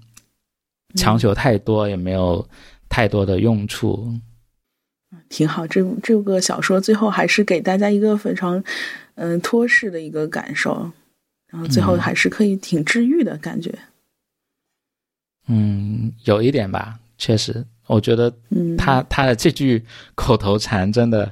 [0.95, 2.45] 强求太多也没有
[2.89, 4.13] 太多的用处。
[5.29, 8.61] 挺好，这这个小说最后还是给大家一个非常
[9.15, 10.91] 嗯脱式的一个感受，
[11.47, 13.73] 然后最后还是可以挺治愈的感觉。
[15.47, 17.65] 嗯，有一点吧，确实。
[17.87, 18.31] 我觉得，
[18.77, 19.83] 他他的这句
[20.13, 21.31] 口头禅真的，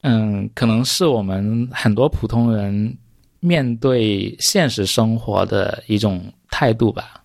[0.00, 2.96] 嗯，可能是我们很多普通人
[3.40, 7.22] 面对现实生活的一种态度吧。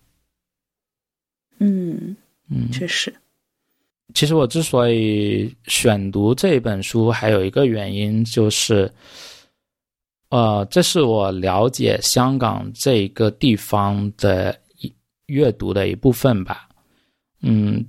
[1.60, 2.16] 嗯
[2.50, 3.14] 嗯，确实。
[4.14, 8.92] 其实我之所以选读这本书，还有一个原因就是，
[10.30, 14.58] 呃，这是我了解香港这一个地方的
[15.28, 16.68] 阅读的一部分吧。
[17.40, 17.84] 嗯。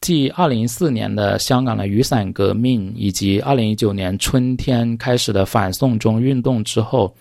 [0.00, 7.14] 继二零一四年的香港的雨伞革命，以及二零一九年春天开始的反送中运动之后，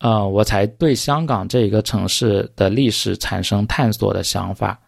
[0.00, 4.78] 呃，我才对香港这一个城市的历史产生探索的想法。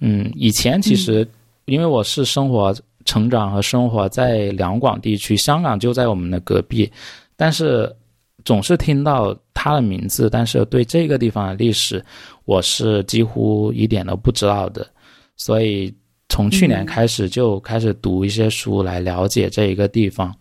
[0.00, 1.28] 嗯，以前其实
[1.66, 2.74] 因为我是生活、
[3.04, 6.90] 成长和生活在两广地区，香港就在我们的隔壁，
[7.36, 7.94] 但是
[8.46, 12.02] 总是听到它的名字，但是对这个地方的历史，
[12.46, 14.86] 我是几乎一点都不知道的。
[15.36, 15.94] 所以
[16.28, 20.34] 从去年开始就开始读一些书来了解这一个地方，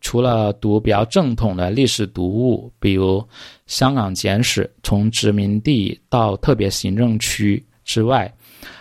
[0.00, 3.20] 除了读比较正统的历史读物，比如
[3.66, 8.32] 《香港简史》从殖民地到特别行政区之外，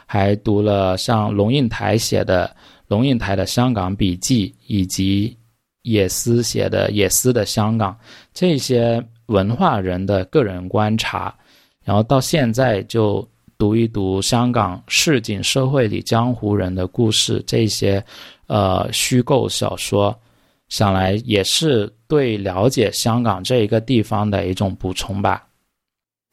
[0.05, 2.47] 还读了像龙应台写的
[2.87, 5.37] 《龙应台的香港笔记》，以及
[5.83, 7.91] 野思写的《野思的香港》
[8.33, 11.35] 这些文化人的个人观察，
[11.83, 13.27] 然后到现在就。
[13.61, 18.03] 读一读香港市井社会里江湖人的故事，这些，
[18.47, 20.19] 呃，虚构小说，
[20.67, 25.45] 想来也是对了解香港这一个地方的一种补充吧。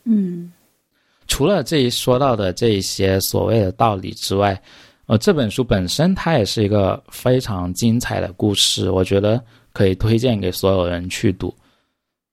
[0.05, 0.51] 嗯，
[1.27, 4.59] 除了这一说到的这一些所谓的道理之外，
[5.05, 9.39] 呃，这本书本身它也是一个非常精彩的故事，我觉得
[9.75, 11.55] 可以推荐给所有人去读。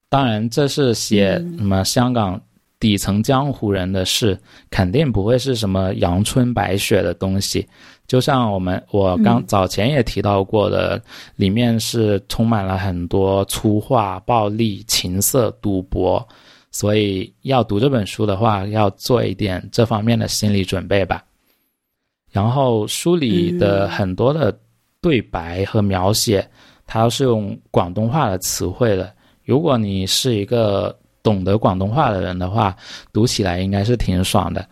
[0.08, 2.42] 当然，这是写什么香港。
[2.80, 4.38] 底层江湖人的事，
[4.70, 7.66] 肯定不会是什么阳春白雪的东西。
[8.06, 11.02] 就像我们我刚早前也提到过的，
[11.36, 16.26] 里面是充满了很多粗话、暴力、情色、赌博。
[16.70, 21.24] 所以要读这本书的话，要做一点这方面的心理准备吧。
[22.32, 24.56] 然后书里的很多的
[25.02, 26.48] 对白和描写，
[26.86, 29.12] 它是用广东话的词汇的。
[29.46, 30.96] 如果你是一个。
[31.26, 32.78] 懂得广东话的人的话，
[33.12, 34.64] 读起来应该是挺爽的。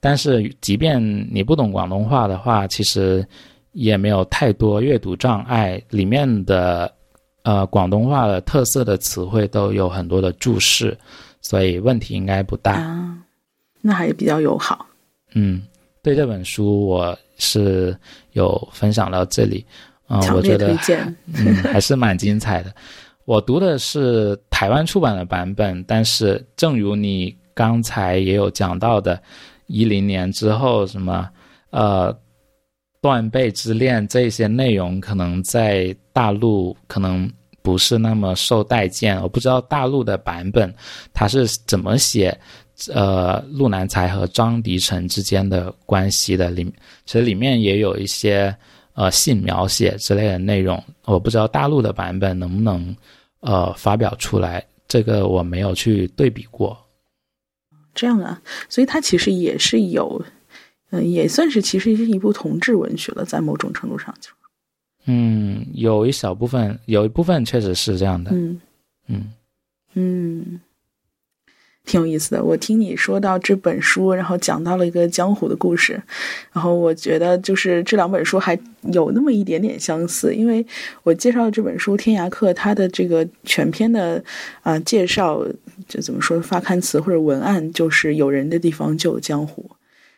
[0.00, 1.00] 但是，即便
[1.32, 3.24] 你不懂广东话的话，其实
[3.70, 5.80] 也没有太多阅读障碍。
[5.90, 6.92] 里面的
[7.44, 10.98] 呃广东话的特色的词汇都有很多的注释，
[11.40, 12.84] 所以问题应该不大。
[13.80, 14.84] 那还比较友好。
[15.34, 15.62] 嗯，
[16.02, 17.96] 对这本书我是
[18.32, 19.64] 有分享到这里。
[20.08, 20.76] 嗯，我觉得
[21.34, 22.74] 嗯还是蛮精彩的。
[23.24, 29.20] 我读的是台湾出版的版本，但是正如你刚才也有讲到的，
[29.66, 31.28] 一零年之后什么
[31.70, 32.16] 呃
[33.00, 37.30] 断背之恋这些内容，可能在大陆可能
[37.62, 39.20] 不是那么受待见。
[39.22, 40.74] 我不知道大陆的版本
[41.12, 42.36] 它是怎么写
[42.92, 46.64] 呃陆南才和张迪成之间的关系的，里
[47.04, 48.54] 其实里面也有一些
[48.94, 52.96] 呃性描写之类的内容，我不知道大陆的版本能不能。
[53.42, 56.76] 呃，发表出来，这个我没有去对比过。
[57.94, 58.38] 这样啊，
[58.68, 60.22] 所以它其实也是有，
[60.90, 64.30] 嗯，也算是其实是一部同志文学了，在某种程度上就。
[65.06, 68.30] 嗯，有一小部分，有一部分确实是这样的。
[68.30, 68.60] 嗯
[69.06, 69.32] 嗯
[69.94, 70.60] 嗯。
[71.90, 76.00] 挺有意思的，我听你说到这本书，然后讲到了一个江湖的故事，
[76.52, 78.56] 然后我觉得就是这两本书还
[78.92, 80.64] 有那么一点点相似，因为
[81.02, 84.22] 我介绍的这本书《天涯客》，它的这个全篇的
[84.62, 85.44] 啊介绍，
[85.88, 89.68] 就怎么说发刊词或者文案，就是有人的地方就有江湖，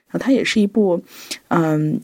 [0.08, 1.02] 然后它也是一部
[1.48, 1.98] 嗯。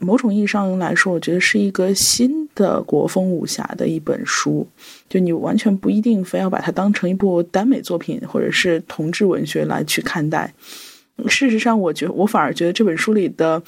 [0.00, 4.66] 某种意义上来说，我觉得是一个新的国风武侠的一本书。
[5.08, 10.52] 就你完全不一定非要把它当成一部耽美作品或者是同志文学来去看待。
[11.26, 13.60] 事实上，我觉我反而觉得这本书里的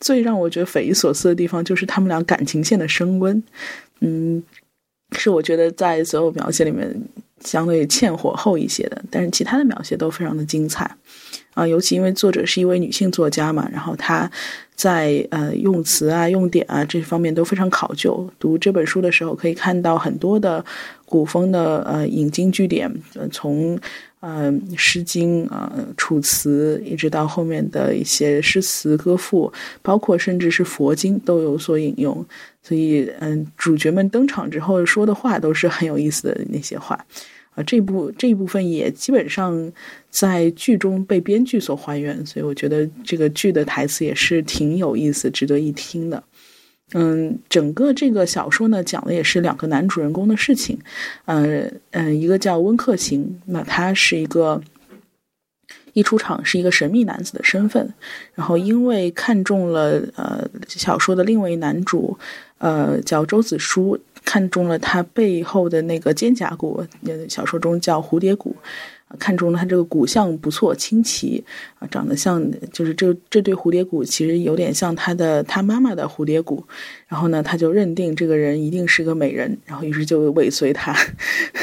[0.00, 3.42] 最让我觉得匪夷所思的地方，就是他们俩感情线的升温。
[4.00, 4.42] 嗯，
[5.12, 6.98] 是我觉得在所有描写里面
[7.40, 10.96] 相对欠火候一些的，但是其他的描写都非常的精彩。
[11.54, 14.30] 啊，尤其因为作者是一位女性作家嘛，然后她
[14.74, 18.28] 在呃用词啊、用典啊这方面都非常考究。
[18.38, 20.64] 读这本书的时候，可以看到很多的
[21.06, 22.92] 古风的呃引经据典，
[23.30, 23.78] 从
[24.18, 32.24] 呃《诗经》啊、《楚辞》，一直到后面的一些诗词歌赋，包括甚至是佛经都有所引用。
[32.62, 36.98] 所以，嗯，主角们登场之后说的话都是很有意思的那些话。
[37.54, 39.72] 啊，这部这一部分也基本上
[40.10, 46.22] 在剧中被编剧所还原，所以我觉得这个剧的台词也是挺有意思、值得一听的。
[46.92, 50.78] 嗯，整个这个小说呢，讲的也是两个男主人公的事情。
[51.24, 54.60] 呃，嗯，一个叫温客行，那他是一个
[55.92, 57.94] 一出场是一个神秘男子的身份，
[58.34, 62.18] 然后因为看中了呃小说的另一位男主，
[62.58, 63.98] 呃，叫周子舒。
[64.24, 66.82] 看中了他背后的那个肩胛骨，
[67.28, 68.56] 小说中叫蝴蝶骨，
[69.18, 71.44] 看中了他这个骨相不错，清奇
[71.78, 76.64] 啊，长得像，就是这这对蝴蝶骨其实有点像他的他妈妈的蝴蝶骨，
[77.06, 80.96] 然后呢，他就认定这个人一定是个美人，然后于是就尾随他，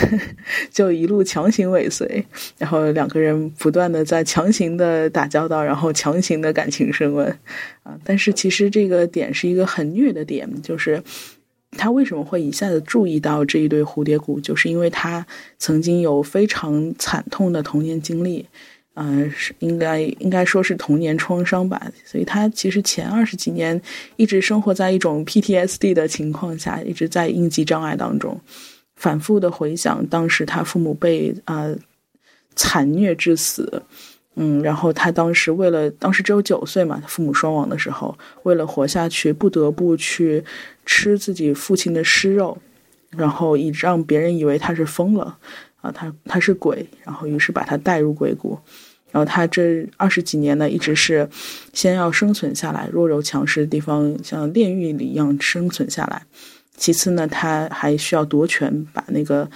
[0.72, 2.24] 就一路强行尾随，
[2.60, 7.28] 然后两个人不断的在强行的打交道，然后强行的感情升温
[7.84, 11.02] 啊，但是其实这个点是一个很虐的点，就是。
[11.78, 14.40] 他为什么会一下子注意到这一对蝴蝶骨？
[14.40, 15.26] 就是因为他
[15.58, 18.46] 曾经有非常惨痛的童年经历，
[18.94, 21.92] 呃，是应该应该说是童年创伤吧。
[22.06, 23.82] 所以他其实前二十几年
[24.18, 28.40] 一直生活在一种 PTSD 的情况下，一直在应激障碍当中，
[28.96, 31.76] 反复的回想当时他父母被呃
[32.56, 33.82] 惨虐致死。
[34.36, 40.42] 嗯，然后他当时为了当时只有九岁嘛，他父母双亡的时候，为了活下去，不得不去
[40.86, 42.58] 吃自己父亲的尸肉，
[43.10, 45.38] 然后以让别人以为他是疯了
[45.82, 48.58] 啊，他他是鬼，然后于是把他带入鬼谷，
[49.12, 51.28] 然后他这二十几年呢，一直是
[51.74, 56.24] 先要生存下来，弱肉强食的地方像炼狱里一样生存下来，
[56.78, 59.50] 其次呢，他还需要夺权，把那个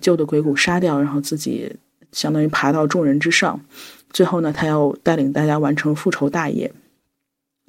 [0.00, 1.70] 旧的鬼谷杀掉，然后自己
[2.10, 3.60] 相当于爬到众人之上。
[4.14, 6.72] 最后呢，他要带领大家完成复仇大业，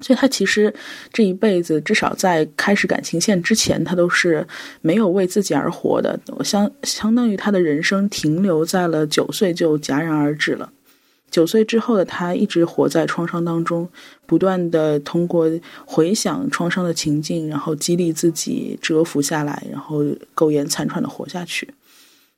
[0.00, 0.72] 所以他其实
[1.12, 4.46] 这一辈子，至少在开始感情线之前，他都是
[4.80, 6.18] 没有为自己而活的。
[6.44, 10.72] 相相当于他的人生停留在了九岁就戛然而止了。
[11.28, 13.88] 九岁之后的他，一直活在创伤当中，
[14.24, 15.50] 不断的通过
[15.84, 20.04] 回想创伤的情境，然后激励自己蛰伏下来，然后
[20.36, 21.68] 苟延残喘的活下去。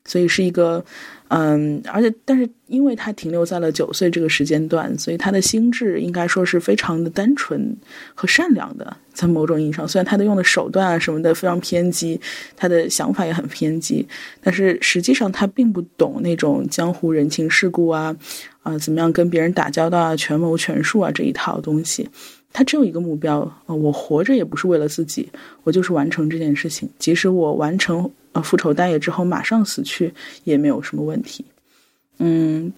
[0.09, 0.85] 所以是一个。
[1.31, 7.77] 嗯，而且，但是，因为他停留在了九岁这个时间段，所以他的心智应该说是非常的单纯
[8.15, 8.97] 和善良的。
[9.13, 12.19] 在某种意义上，虽然他的用的手段啊什么的非常偏激，
[12.57, 14.09] 他的想法也很偏激，
[14.41, 18.17] 但是实际上他并不懂那种江湖人情世故啊，
[18.63, 22.09] 啊，怎么样跟别人打交道啊，权谋权术啊这一套东西。
[22.55, 25.29] 他只有一个目标，我活着也不是为了自己，
[25.65, 28.11] 我就是完成这件事情，即使我完成。
[28.43, 30.13] 复仇大业之后马上死去
[30.45, 31.45] 也没有什么问题。
[32.19, 32.73] 嗯，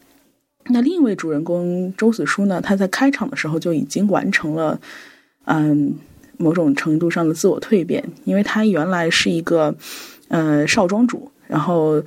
[0.66, 2.60] 那另一位主人公周子舒呢？
[2.60, 4.80] 他在开场的时候就已经完成了
[5.44, 5.94] 嗯
[6.36, 9.74] 某种程度上的自我蜕变，因为他原来是一个
[10.28, 12.02] 呃少庄主，然后。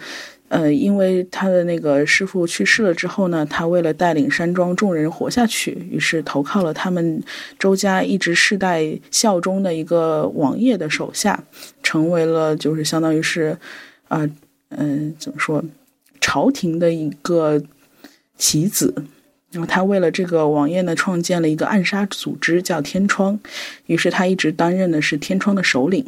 [0.54, 7.24] 呃，因为他的那个师傅去世了之后呢，他为了带领山庄众人活下去，于是投靠了他们
[7.58, 11.44] 周家一直世代效忠的一个王爷的手下，
[11.82, 13.58] 成为了就是相当于是，
[14.10, 14.30] 啊，
[14.70, 15.64] 嗯，怎么说，
[16.22, 17.60] 朝廷的一个
[18.38, 18.94] 棋子。
[19.50, 23.40] 然后他为了这个王爷呢，创建了一个暗杀组织，叫天窗。
[23.88, 26.06] 于是他一直担任的是天窗的首领，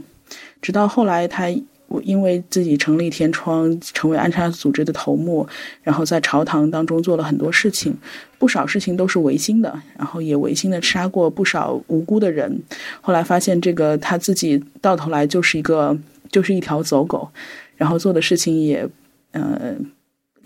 [0.61, 1.51] 直到后来他。
[1.87, 5.47] 我因为自己成立天窗，成为暗杀组织的头目，
[5.83, 7.95] 然后在朝堂当中做了很多事情，
[8.37, 12.59] 不少事情都是违心的，然后也违心的杀过不少无辜的人。
[13.01, 15.97] 后来发现这个他自己到头来就是一个
[16.31, 17.29] 就是一条走狗，
[17.75, 18.87] 然后做的事情也
[19.31, 19.75] 呃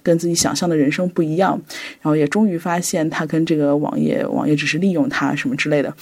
[0.04, 1.60] 跟自己想象的人生不一样，
[2.02, 5.94] 然后也终于发现他跟这个王爷王爷只是利用他什么之类的。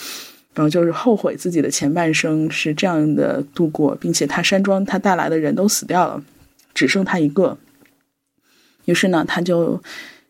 [0.57, 6.23] 然后就是后悔自己的前半生是这样的度过，并且他山庄他带来的人都死掉了，
[6.73, 7.55] 只剩他一个。
[8.85, 9.79] 于是呢，他就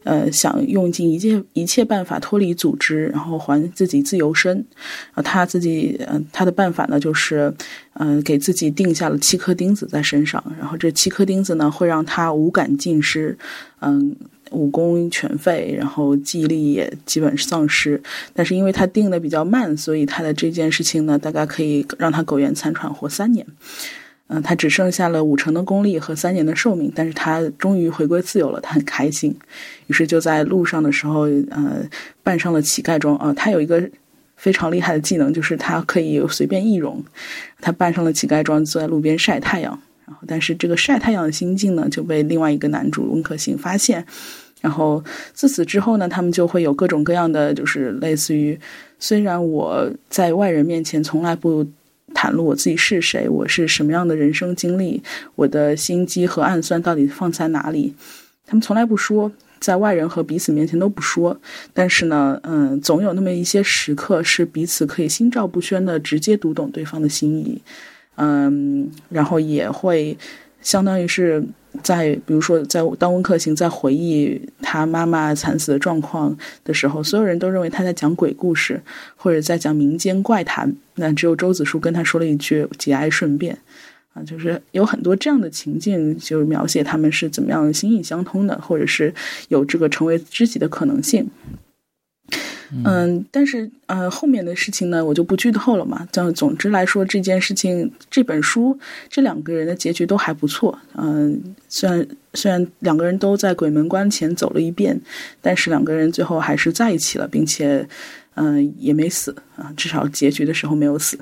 [0.04, 4.66] 呃想用尽一切一切办法脱离组织，然后还自己自由身。
[5.14, 7.54] 啊，他自己嗯他的办法呢，就是
[7.94, 13.38] 嗯给自己定下了七颗钉子在身上，然后这七颗钉子呢会让他五感尽失，
[13.80, 14.14] 嗯。
[14.52, 18.02] 武功全废，然后记忆力也基本丧失。
[18.34, 23.46] 但是因为他定的比较慢，所以他的这件事情呢，大概可以让他苟延残喘活三年。
[24.30, 29.34] 嗯，他只剩下了五成的功力和三年的寿命，但是他终于回归自由了，他很开心，
[29.88, 31.82] 于是就在路上的时候，呃，
[32.24, 33.34] 扮上了乞丐装啊。
[33.34, 33.90] 他有一个
[34.36, 37.02] 非常厉害的技能，就是他可以随便易容，
[37.62, 39.82] 他扮上了乞丐装，坐在路边晒太阳。
[40.08, 44.04] 然后，但是这个晒太阳的心境呢，就被另外一个男主温客行发现。
[44.62, 45.04] 然后
[45.34, 48.60] 自此之后呢，他们就会有各种各样的，就是类似于，
[48.98, 51.66] 虽然我在外人面前从来不。
[52.16, 55.04] 袒露我自己是谁，我是什么样的人生经历，
[55.36, 57.94] 我的心机和暗算到底放在哪里？
[58.46, 59.30] 他们从来不说，
[59.60, 61.38] 在外人和彼此面前都不说。
[61.74, 67.62] 但是呢，嗯，总有那么一些时刻是彼此可以心照不宣的直接读懂对方的心意，
[68.18, 70.18] 嗯，然后也会
[70.62, 71.44] 相当于是。
[71.84, 78.82] 在比如说，在当温客行在回忆他妈妈惨死的状况的时候，所有人都认为他在讲鬼故事，
[79.16, 80.74] 或者在讲民间怪谈。
[80.96, 83.56] 那只有周子舒跟他说了一句“节哀顺变”，
[84.16, 89.14] 啊，就是有很多这样的情境，就是描写他们是怎么样心意相通的，或者是
[89.50, 91.30] 有这个成为知己的可能性。
[92.84, 96.08] 嗯，但是呃，后面的事情呢，我就不剧透了嘛。
[96.12, 98.78] 这样，总之来说，这件事情、这本书、
[99.10, 100.78] 这两个人的结局都还不错。
[100.96, 105.00] 嗯，虽然虽然两个人都在鬼门关前走了一遍，
[105.42, 107.88] 但是两个人最后还是在一起了，并且
[108.36, 111.18] 嗯也没死啊，至少结局的时候没有死。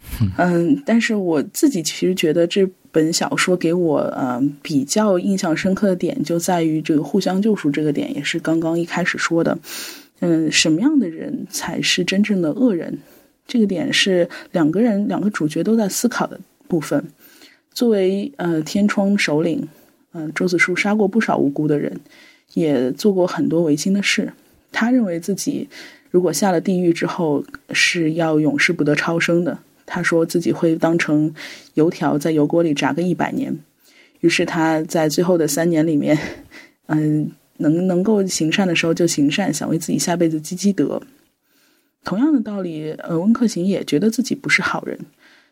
[0.38, 9.58] 嗯，但是我自己其实觉得这本小说给我呃比较印象深刻的点就在于这个互相救赎这个点，也是刚刚一开始说的。
[10.20, 12.98] 嗯，什么样的人才是真正的恶人？
[13.46, 17.02] 这个点是两个人、两个主角都在思考的部分。
[17.72, 19.68] 作为呃天窗首领，
[20.12, 22.00] 嗯，周子舒杀过不少无辜的人，
[22.54, 24.32] 也做过很多违心的事。
[24.72, 25.68] 他认为自己
[26.10, 29.58] 如果下了地狱之后是要永世不得超生的。
[29.86, 31.32] 他说自己会当成
[31.74, 33.56] 油条在油锅里炸个一百年。
[34.20, 36.18] 于是他在最后的三年里面，
[36.88, 37.30] 嗯。
[37.58, 41.00] 能能够行善的时候就行善，想为自己下辈子积积德。
[42.04, 44.98] 同样的道理，呃，温客行也觉得自己不是好人，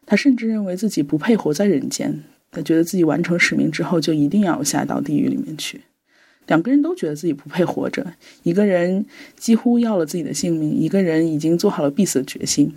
[0.07, 2.23] 他甚至认为自己不配活在人间。
[2.51, 5.83] 他觉得自己完成使命之后就一定要下到地狱里面去。
[6.47, 9.05] 两个人都觉得自己不配活着，一个人
[9.37, 12.73] 几乎要了自己的性命，一个人已经做好了必死的决心。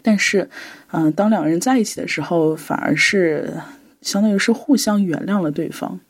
[0.00, 0.48] 但是，
[0.92, 3.52] 嗯，当两个人在一起的时候，反而是
[4.00, 6.00] 相当于是互相原谅了对方。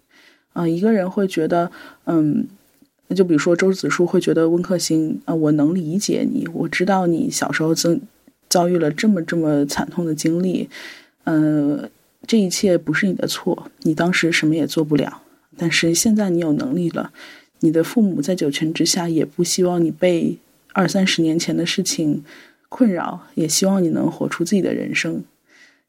[0.59, 1.71] 啊，一个人会觉得，
[2.07, 2.45] 嗯，
[3.15, 8.01] 就比如说周子舒会觉得温客行啊，我能理解你，我知道你小时候曾
[8.49, 10.69] 遭遇了这么这么惨痛的经历，
[11.25, 11.89] 嗯，
[12.27, 15.23] 这一切不是你的错，你当时什么也做不了，
[15.57, 17.13] 但是现在你有能力了，
[17.61, 20.39] 你的父母在九泉之下也不希望你被
[20.73, 22.25] 二三十年前的事情
[22.69, 25.23] 困扰，也希望你能活出自己的人生，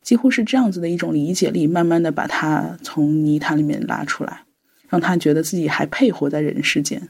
[0.04, 4.44] 几乎是这样子的一种理解力，慢慢的把他从泥潭里面拉出来。
[4.90, 7.02] 让他觉得自己还配活在人世间。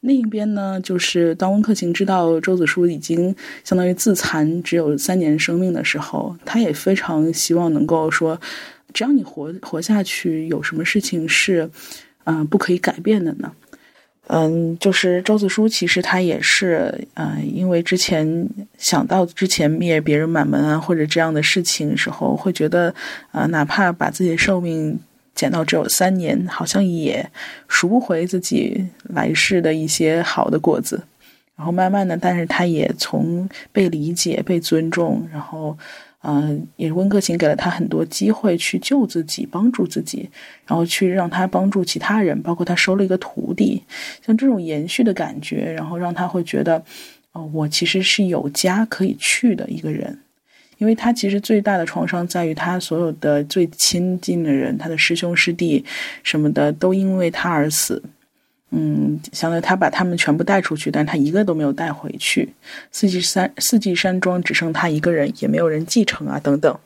[0.00, 8.36] 另一边呢，就是当温客行知道周子舒已经相当于自残，只有三年生命的时候，他也非常希望能够说，
[8.92, 11.70] 只要你活活下去，有什么事情是，
[12.24, 13.52] 嗯，不可以改变的呢？
[14.26, 22.92] 嗯，就是周子舒其实他也是，嗯，因为之前想到之前灭别人满门啊，或者这样的事情时候，会觉得，
[23.30, 24.98] 啊，哪怕把自己的寿命。
[25.34, 27.30] 减到只有三年，好像也
[27.68, 31.02] 赎不回自己来世的一些好的果子。
[31.54, 35.76] 然后慢慢的，但是他也从被理解、被尊重，然后，
[36.22, 40.28] 嗯，也温客行给了他很多机会去救自己、帮助自己，
[40.66, 43.82] 然后去让他帮助其他人，包括他收了一个徒弟，
[44.26, 46.82] 像这种延续的感觉，然后让他会觉得，
[47.32, 50.18] 哦，我其实是有家可以去的一个人。
[50.82, 55.84] 因为他其实最大的创伤在于，他所有的最亲近的人，他的师兄师弟
[56.24, 58.02] 什么的，都因为他而死。
[58.70, 62.52] 嗯，相当于他把他们全部带出去，但他一个都没有带回去。
[62.90, 66.76] 四季山四季山庄只剩他一个人，也没有人继承啊，等等。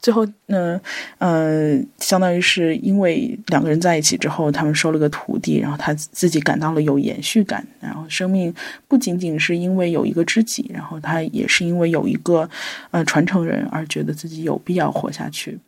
[0.00, 0.80] 最后呢，
[1.18, 7.66] 呃，相当于是因为两个人在一起之后，他们收了个徒弟，然后他自己感到了有延续感。
[7.80, 8.52] 然后生命
[8.88, 12.48] 不仅仅是因为有一个知己，然后他也是因为有一个
[12.90, 15.58] 呃传承人而觉得自己有必要活下去。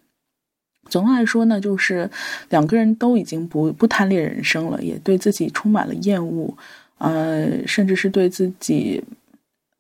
[0.89, 2.11] 总的来说呢，就是
[2.51, 6.53] 两个人都已经不不贪恋人生了，也对自己充满了厌恶，
[6.99, 9.03] 呃，甚至是对自己。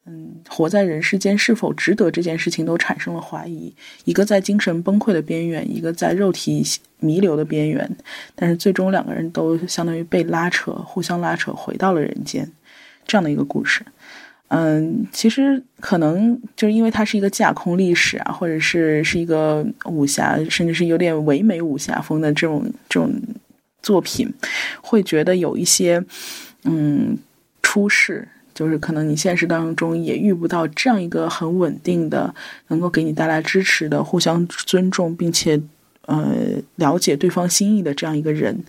[0.07, 3.75] 嗯，活在人世间是否值得这件事情都产生了怀疑。
[4.05, 6.63] 一个在精神崩溃的边缘，一个在肉体
[7.01, 7.91] 弥留的边缘，
[8.35, 12.51] 但是最终两个人都相当于被拉扯，互相拉扯回到了人间，
[13.07, 13.83] 这样的一个故事。
[14.49, 23.11] 嗯，其实可能就是因为它是一个架空历史啊，或者是是一个武侠，甚至是有点唯美武侠风的这种这种
[23.83, 24.31] 作品，
[24.83, 26.05] 会觉得有一些
[26.65, 27.17] 嗯
[27.63, 32.35] 出世，就是可能你现实当中也遇不到这样一个很稳定的，
[32.69, 35.61] 能够给你带来支持的、互相尊重并且。
[36.07, 36.37] 呃，
[36.75, 38.63] 了解对方心意的这样一个人，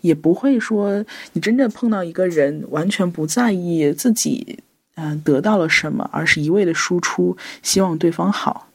[0.00, 4.58] 也不会说你真正碰到一个人，完全不在意自己，
[4.94, 8.68] 嗯，得到了什么，而是一味的输出，希望对方好。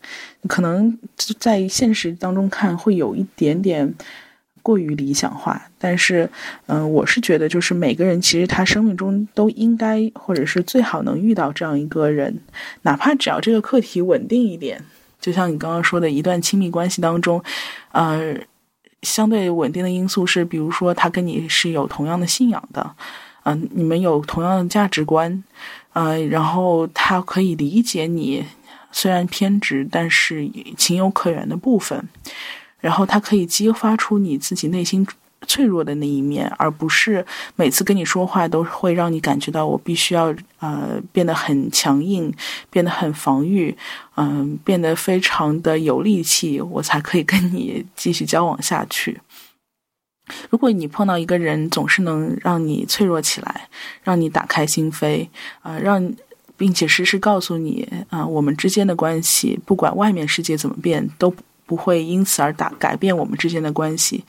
[0.47, 0.95] 可能
[1.39, 3.91] 在现实当中看，会有一点点
[4.64, 5.61] 过于理想化。
[5.78, 6.28] 但是，
[6.66, 12.39] 嗯，我是觉得，就是每个人其实他生命中都应该，或者是最好能遇到这样一个人，
[12.82, 14.84] 哪怕只要这个课题稳定一点。
[15.22, 17.41] 就像你刚刚说的，一段亲密关系当中，
[17.91, 18.36] 呃，
[19.03, 22.95] 相对稳定的因素是，比如说他跟你是有同样的信仰的，
[23.43, 25.43] 嗯，你们有同样的价值观，
[25.93, 28.43] 呃，然后他可以理解你
[28.91, 32.07] 虽然偏执，但是情有可原的部分，
[32.84, 35.07] 然后他可以激发出你自己内心。
[35.45, 37.25] 脆弱的那一面，而不是
[37.57, 42.34] 每次跟你说话都会让你感觉到我必须要呃变得很强硬，
[42.69, 43.75] 变得很防御，
[44.15, 49.19] 嗯，变得非常的有力气，我才可以跟你继续交往下去。
[50.49, 53.67] 如果你碰到一个人总是能让你脆弱起来，
[54.01, 55.27] 让你打开心扉，
[55.61, 56.09] 啊，让
[56.55, 61.36] 并且时时告诉你啊，我们之间的关系不管外面世界怎么变都。
[61.74, 64.24] 不会因此而打改变我们之间的关系，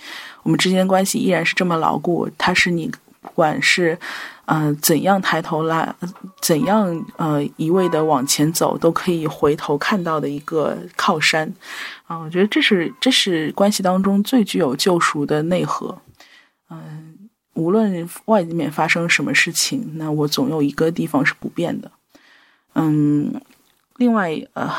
[0.45, 2.27] 我们之间的关系依然是这么牢固。
[2.39, 2.91] 它是你
[3.21, 3.99] 不管是，
[4.47, 5.95] 呃，怎样抬头来，
[6.41, 11.53] 怎样呃一味的往前走，都可以回头看到的一个靠山。
[12.07, 15.99] 啊，我觉得这是这是关系当中最具有救赎的内核。
[16.71, 21.91] 嗯，无论外面发生什么事情，那我总有一个地方是不变的。
[22.73, 23.39] 嗯，
[23.99, 24.73] 另外呃。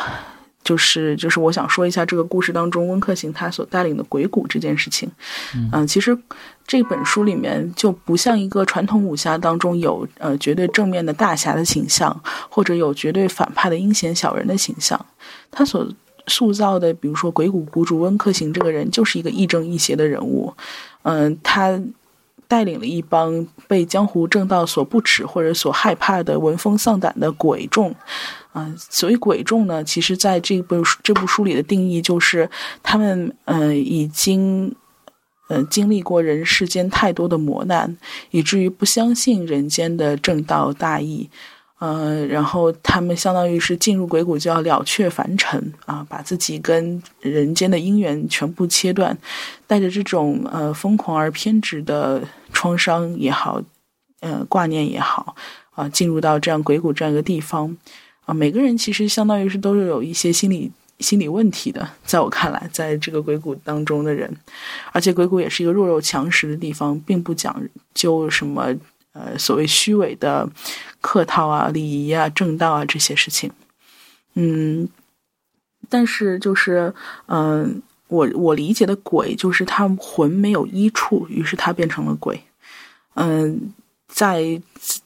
[0.65, 5.09] 就是就是我想说一下这个故事当中温客行他所带领的鬼谷这件事情，
[5.71, 6.17] 嗯，其实
[6.65, 14.99] 这本书里面就不像一个传统武侠当中有呃绝对正面的大侠的形象，或者有绝对反派的阴险小人的形象，
[15.51, 15.87] 他所
[16.27, 20.51] 塑造的，比如说鬼谷谷主温客行这个人就是一个亦正亦邪的人物，
[21.03, 21.79] 嗯，他
[22.47, 27.95] 带领了一帮被江湖正道所不耻或者所害怕的闻风丧胆的鬼众。
[28.53, 32.49] 啊，所谓鬼众呢，其实在这部这部书里的定义就是，
[32.81, 34.73] 他们嗯已经
[35.49, 37.97] 嗯经历过人世间太多的磨难，
[38.31, 41.29] 以至于不相信人间的正道大义，
[41.79, 49.15] 呃，然后他们相当于是进入鬼谷就要了却凡尘啊，把自己跟人间的因缘全部切断，
[49.67, 52.23] 带着这种呃疯狂而偏执的
[52.53, 53.61] 创伤也好，
[54.21, 55.35] 呃挂念也好
[55.71, 57.75] 啊，进入到这样鬼谷这样一个地方。
[58.25, 64.33] 啊，每个人其实相当于是都是有一些心理心理问题的，在我看来，在这个鬼谷当中的人，
[64.93, 67.61] 而且鬼谷也是一个弱肉强食的地方，并不讲
[67.93, 68.73] 究什么
[69.15, 70.47] 呃所谓虚伪的
[71.01, 73.51] 客套啊、礼仪啊、正道啊这些事情。
[74.35, 74.87] 嗯，
[75.89, 76.93] 但是就是
[77.25, 82.39] 嗯，我我理解的鬼就是他魂没有依处，于是他变成了鬼。
[83.15, 83.73] 嗯，
[84.07, 84.61] 在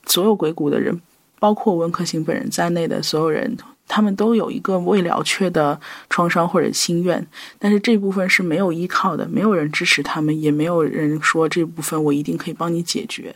[0.05, 0.99] 所有鬼谷的人。
[1.41, 3.55] 包括温客行本人在内的所有人，
[3.87, 5.79] 他们都有一个未了却的
[6.09, 7.25] 创伤或者心愿，
[7.57, 13.33] 但是这部分是没有依靠的，没有人支持他们，也没有人说这部分我一定可以帮你解决，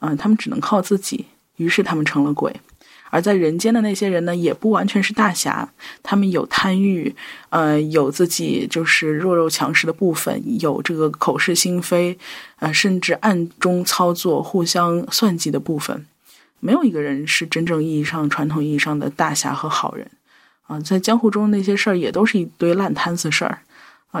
[0.00, 1.26] 嗯，他们只能靠自己，
[1.56, 2.54] 于是他们成了鬼。
[3.08, 5.68] 而在人间的那些人呢，也不完全是大侠，
[6.02, 7.14] 他们有贪欲，
[7.50, 12.18] 呃，有自己就是弱肉强食的部分，有这个口是心非，
[12.58, 16.04] 呃，甚至暗中操作、互相算计的部分。
[16.58, 20.10] 没有一个人是真正意义上、传统意义上的大侠和好人，
[20.66, 23.60] 啊，在江湖中那些事儿也都是一堆烂摊子事儿，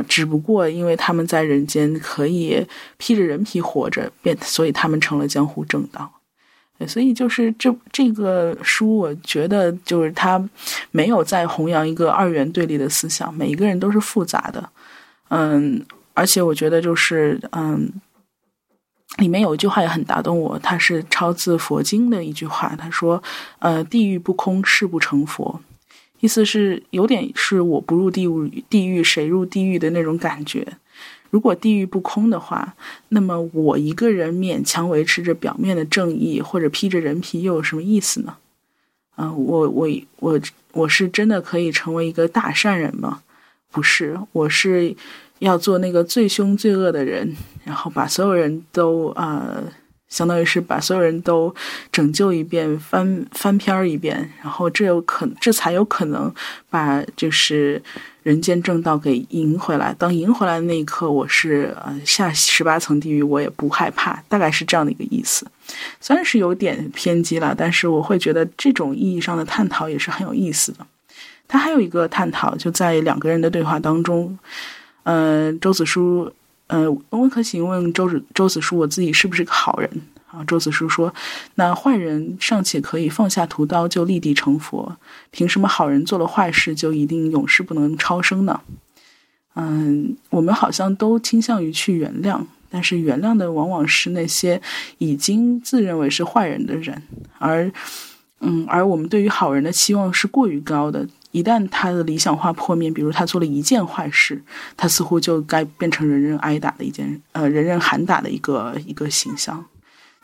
[0.02, 2.66] 只不过因为他们在人间可以
[2.96, 6.10] 披着人皮活着，变，所以他们成了江湖正道。
[6.86, 10.42] 所以就是这这个书，我觉得就是他
[10.90, 14.68] 没有在弘扬一个二元对立的思想，每一个人都是复杂的，
[15.28, 15.84] 嗯，
[16.14, 17.92] 而且我觉得就是嗯。
[19.18, 22.76] 里面有一句话也很打动我，它是抄自佛经的一句话。
[22.76, 23.22] 他说
[23.60, 25.58] ：“呃，地狱不空，誓不成佛。”
[26.26, 30.66] 意思是有点是我不入地狱，地狱谁入地狱的那种感觉。
[31.30, 32.74] 如果地狱不空的话，
[33.10, 38.38] 那么我一个人勉强维持着表面的正义，或者披着人皮，又有什么意思呢？
[39.16, 40.40] 嗯，我我我
[40.72, 43.22] 我是真的可以成为一个大善人吗？
[43.70, 44.96] 不是，我是。
[45.40, 49.62] 要做那个最凶最恶的人，然后把所有人都呃
[50.08, 51.54] 相当于是把所有人都
[51.90, 56.32] 拯救一遍，翻翻篇儿一遍，然后这有可这才有可能
[56.70, 57.82] 把就是
[58.22, 59.94] 人间正道给赢回来。
[59.98, 65.46] 当赢回来的那一刻，我是呃下十八层地狱我也不害怕，大概是这样的一个意思。
[66.00, 70.86] 虽然是有点偏激了，但是我会觉得这种意义上的探讨也是很有意思的。
[71.48, 74.38] 他还有一个探讨，就在两个人的对话当中，
[75.02, 76.32] 呃，周子舒。
[76.68, 79.90] 呃，温客行问周子周子舒：“我自己是不是个好人？”
[80.26, 81.14] 啊，周子舒说
[81.54, 84.96] ：“那坏人尚且可以放下屠刀就立地成佛，
[85.30, 88.60] 凭什么好人做了坏事就一定永世不能超生呢？”
[89.54, 94.60] 嗯，我们好像都倾向于去原谅，但是原谅的往往是那些
[94.98, 97.02] 已经自认为是坏人的人，
[97.38, 97.70] 而
[98.40, 101.08] 嗯，而我们对于好人的期望是过于高的。
[101.36, 104.42] 一旦他的理想化破灭，比如他做了一件坏事，
[104.74, 109.62] 他似乎就该变成人人挨打的一件，呃，人人喊打的一个一个形象。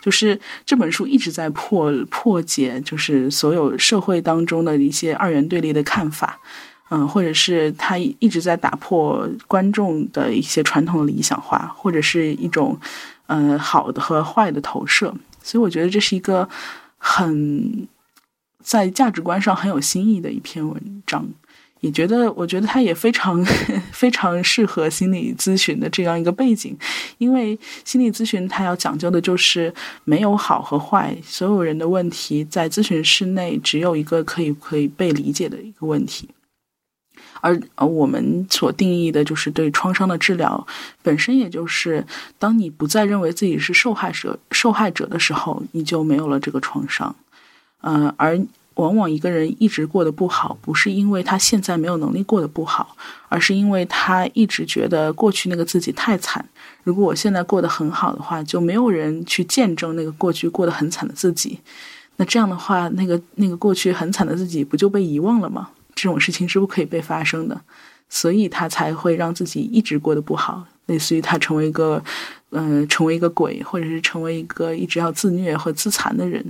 [0.00, 6.40] 就是这本书一直在破破解，就是所有社会当中的一些二元对立的看法，
[6.88, 12.80] 嗯，或者是他一直在打破观众的一些传统的理想化，或者是一种，
[13.26, 15.14] 呃，好的和坏的投射。
[15.42, 16.48] 所以我觉得这是一个
[16.96, 17.86] 很。
[18.62, 21.26] 在价值观上很有新意的一篇文章，
[21.80, 23.44] 也觉得我觉得它也非常
[23.92, 26.76] 非常适合心理咨询的这样一个背景，
[27.18, 29.72] 因为心理咨询它要讲究的就是
[30.04, 36.28] 没有好和坏，所有人的问题在咨询室内只有一个可以可以被理解的一个问题，
[37.40, 40.64] 而而我们所定义的就是对创伤的治疗
[41.02, 42.06] 本身，也就是
[42.38, 47.14] 当你不再认为自己是受害者受害者的时候，你就没有了这个创伤。
[47.82, 48.40] 呃，而
[48.76, 52.96] 往往一个人一直过得不好，不是因为他现在没有能力过得不好，
[53.28, 56.42] 而是因为他一直觉得过去那个自己太惨。
[56.82, 61.60] 如果我现在过得很好的话，就没有人去见证那个过去过得很惨的自己。
[62.16, 65.68] 那这样的话，那个那个过去很惨的自己不就被遗忘了吗？
[65.94, 67.60] 这种事情是不可以被发生的，
[68.08, 72.02] 所以他才会让自己一直过得不好，类似于他成为一个，
[72.50, 76.44] 嗯，成为一个鬼，或者是成为一个一直要自虐或自残的人。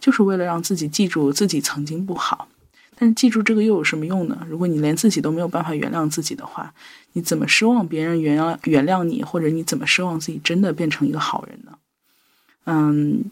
[0.00, 2.48] 就是为了让自己记住自己曾经不好，
[2.96, 4.46] 但是记住这个又有什么用呢？
[4.48, 6.72] 如果你连自己都没有办法原谅自己的话，
[7.14, 9.24] 你怎么奢望别人原谅原谅你？
[9.24, 11.78] 或者你怎么奢望自己真的变成一个好人呢？
[12.64, 13.24] 嗯，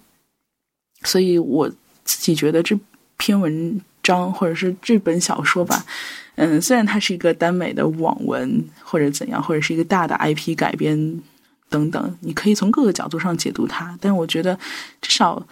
[1.04, 1.68] 所以我
[2.04, 2.78] 自己觉得这
[3.16, 5.84] 篇文章或者是这本小说吧，
[6.34, 11.22] 嗯，虽然它是一个耽美的网文或者怎样，或者是一个大的 IP 改编
[11.68, 14.58] 等等，你可以从各个角度上解读它，但我觉得
[15.00, 15.46] 至少。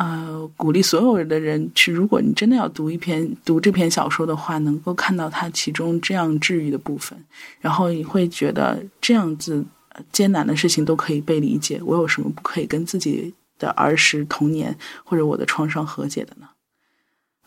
[0.00, 7.22] 呃，鼓励所有的人去，如果你真的要读一篇读这篇小说的话，能够看到它其中这样治愈的部分，
[7.60, 9.62] 然后你会觉得这样子
[10.10, 11.78] 艰难的事情都可以被理解。
[11.84, 14.74] 我有什么不可以跟自己的儿时童年
[15.04, 16.48] 或者我的创伤和解的呢？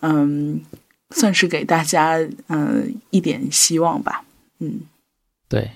[0.01, 0.61] 嗯，
[1.09, 4.23] 算是给大家嗯一点希望吧。
[4.59, 4.81] 嗯，
[5.49, 5.71] 对，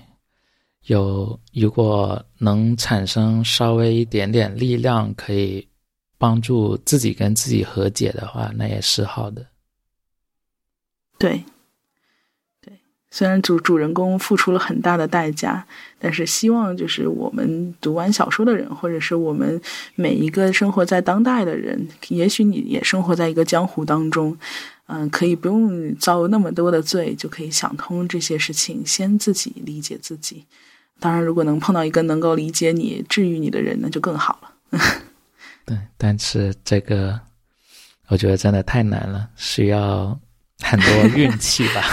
[0.86, 5.66] 有如果能产生稍微一点点力量，可以。
[6.18, 9.46] 帮助自己跟自己和解的话，那也是好的。
[11.16, 11.44] 对，
[12.60, 12.72] 对，
[13.10, 15.66] 虽然主主人公付出了很大的代价，
[15.98, 19.60] 但是希望就是我们读完小说的人，或者是我们
[19.94, 24.36] 每一个生活在当代的人，也许你也生活在一个江湖当中，
[24.86, 30.44] 嗯，可以不用遭那么多的罪，就可以想通这些事情，先自己理解自己。
[31.00, 34.78] 当然，如果能碰到一个能够理解你、治愈你的人，那就更好了。
[35.68, 37.20] 对，但是这个
[38.06, 40.18] 我觉得真的太难了，需要
[40.60, 41.84] 很多运气吧。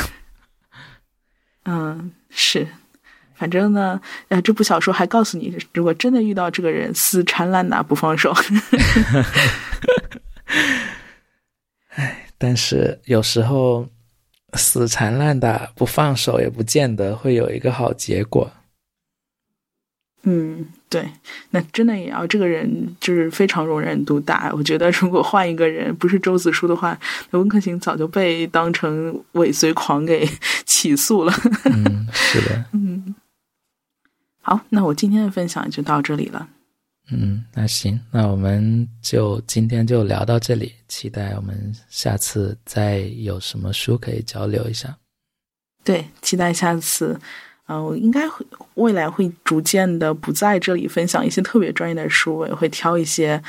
[1.67, 2.65] 嗯，是，
[3.35, 3.99] 反正呢，
[4.29, 8.33] 呃，这部小说还告诉你，如果真的遇到这个人，死缠烂打不放手。
[11.95, 13.85] 哎，但是有时候
[14.53, 18.49] 死缠烂打不放手，也不见得会有一个好结果。
[20.27, 21.07] 嗯，对，
[21.51, 24.51] 那真的也要这个人就是非常容忍度大。
[24.53, 26.99] 我觉得如果换一个人，不是周子舒的话，
[27.29, 30.27] 那温客行早就被当成尾随狂给
[30.65, 31.33] 起诉了。
[31.65, 32.65] 嗯，是的。
[32.73, 33.13] 嗯，
[34.41, 36.49] 好，那我今天的分享就到这里了。
[37.11, 44.97] 嗯，那行，那我们就今天就聊到这里，期待我们下次再有什么书可以交流一下。
[45.83, 47.19] 对，期待下次。
[47.67, 48.45] 嗯，我应该会
[48.75, 53.41] 未来会逐渐的不在这里分享一些特别专业的书，我也会挑一些，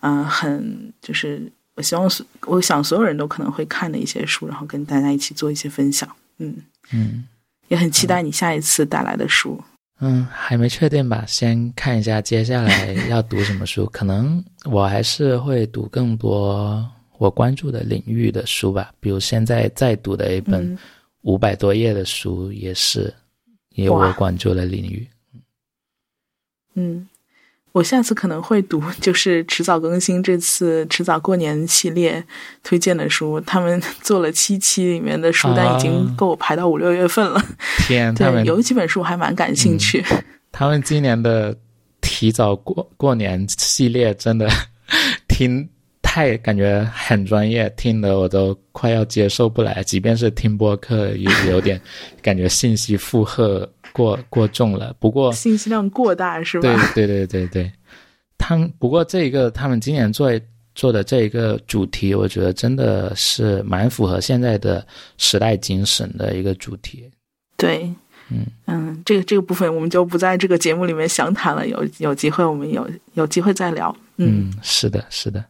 [0.00, 1.40] 嗯，很就是
[1.76, 2.10] 我希望
[2.46, 6.08] 我想所有人都可能会看的一些书，然后跟大家一起做一些分享。
[6.38, 6.56] 嗯
[6.92, 7.24] 嗯，
[7.68, 9.62] 也很期待你下一次带来的书。
[10.00, 13.84] 嗯，还没确定吧，先看一下接下来要读什么书。
[13.92, 16.84] 可能我还是会读更多
[17.18, 20.76] 我关注的领域的书吧，比如现在在读的一本
[21.20, 23.12] 五百多页的书，也是
[23.74, 25.08] 也有我关注的领域。
[26.74, 27.08] 嗯。
[27.72, 32.24] 我下次可能会读， 就是迟早更新这次迟早过年系列
[32.64, 33.40] 推荐的书。
[33.42, 37.40] 他们做了七期，里面的书单已经够我排到五六月份了。
[37.86, 40.04] 天， 对，有几本书还蛮感兴趣。
[40.50, 41.56] 他们今年的
[42.00, 44.50] 提早过过年系列真的
[45.28, 45.68] 听
[46.12, 49.80] 太感觉很专业，听的我都快要接受不来。
[49.84, 51.80] 即便是听播客，也有点
[52.20, 53.68] 感觉信息负荷。
[53.92, 56.92] 过过重了，不过信息量过大是吧？
[56.94, 57.72] 对对对对对，
[58.38, 60.30] 他们不过这一个他们今年做
[60.76, 64.86] 做的这一个主题，我觉得真的是蛮符合现在的
[65.18, 67.10] 时代精神的一个主题。
[67.56, 67.92] 对，
[68.30, 73.94] 嗯嗯，这个这个部分我们就不在这个节目里面详谈了，有有机会我们有有机会再聊。
[74.18, 75.44] 嗯，是的，是的。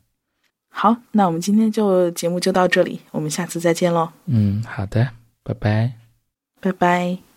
[0.71, 4.09] 好，那我们今天就节目就到这里，我们下次再见喽。
[4.27, 5.11] 嗯，好的，
[5.43, 5.93] 拜拜，
[6.61, 7.30] 拜拜。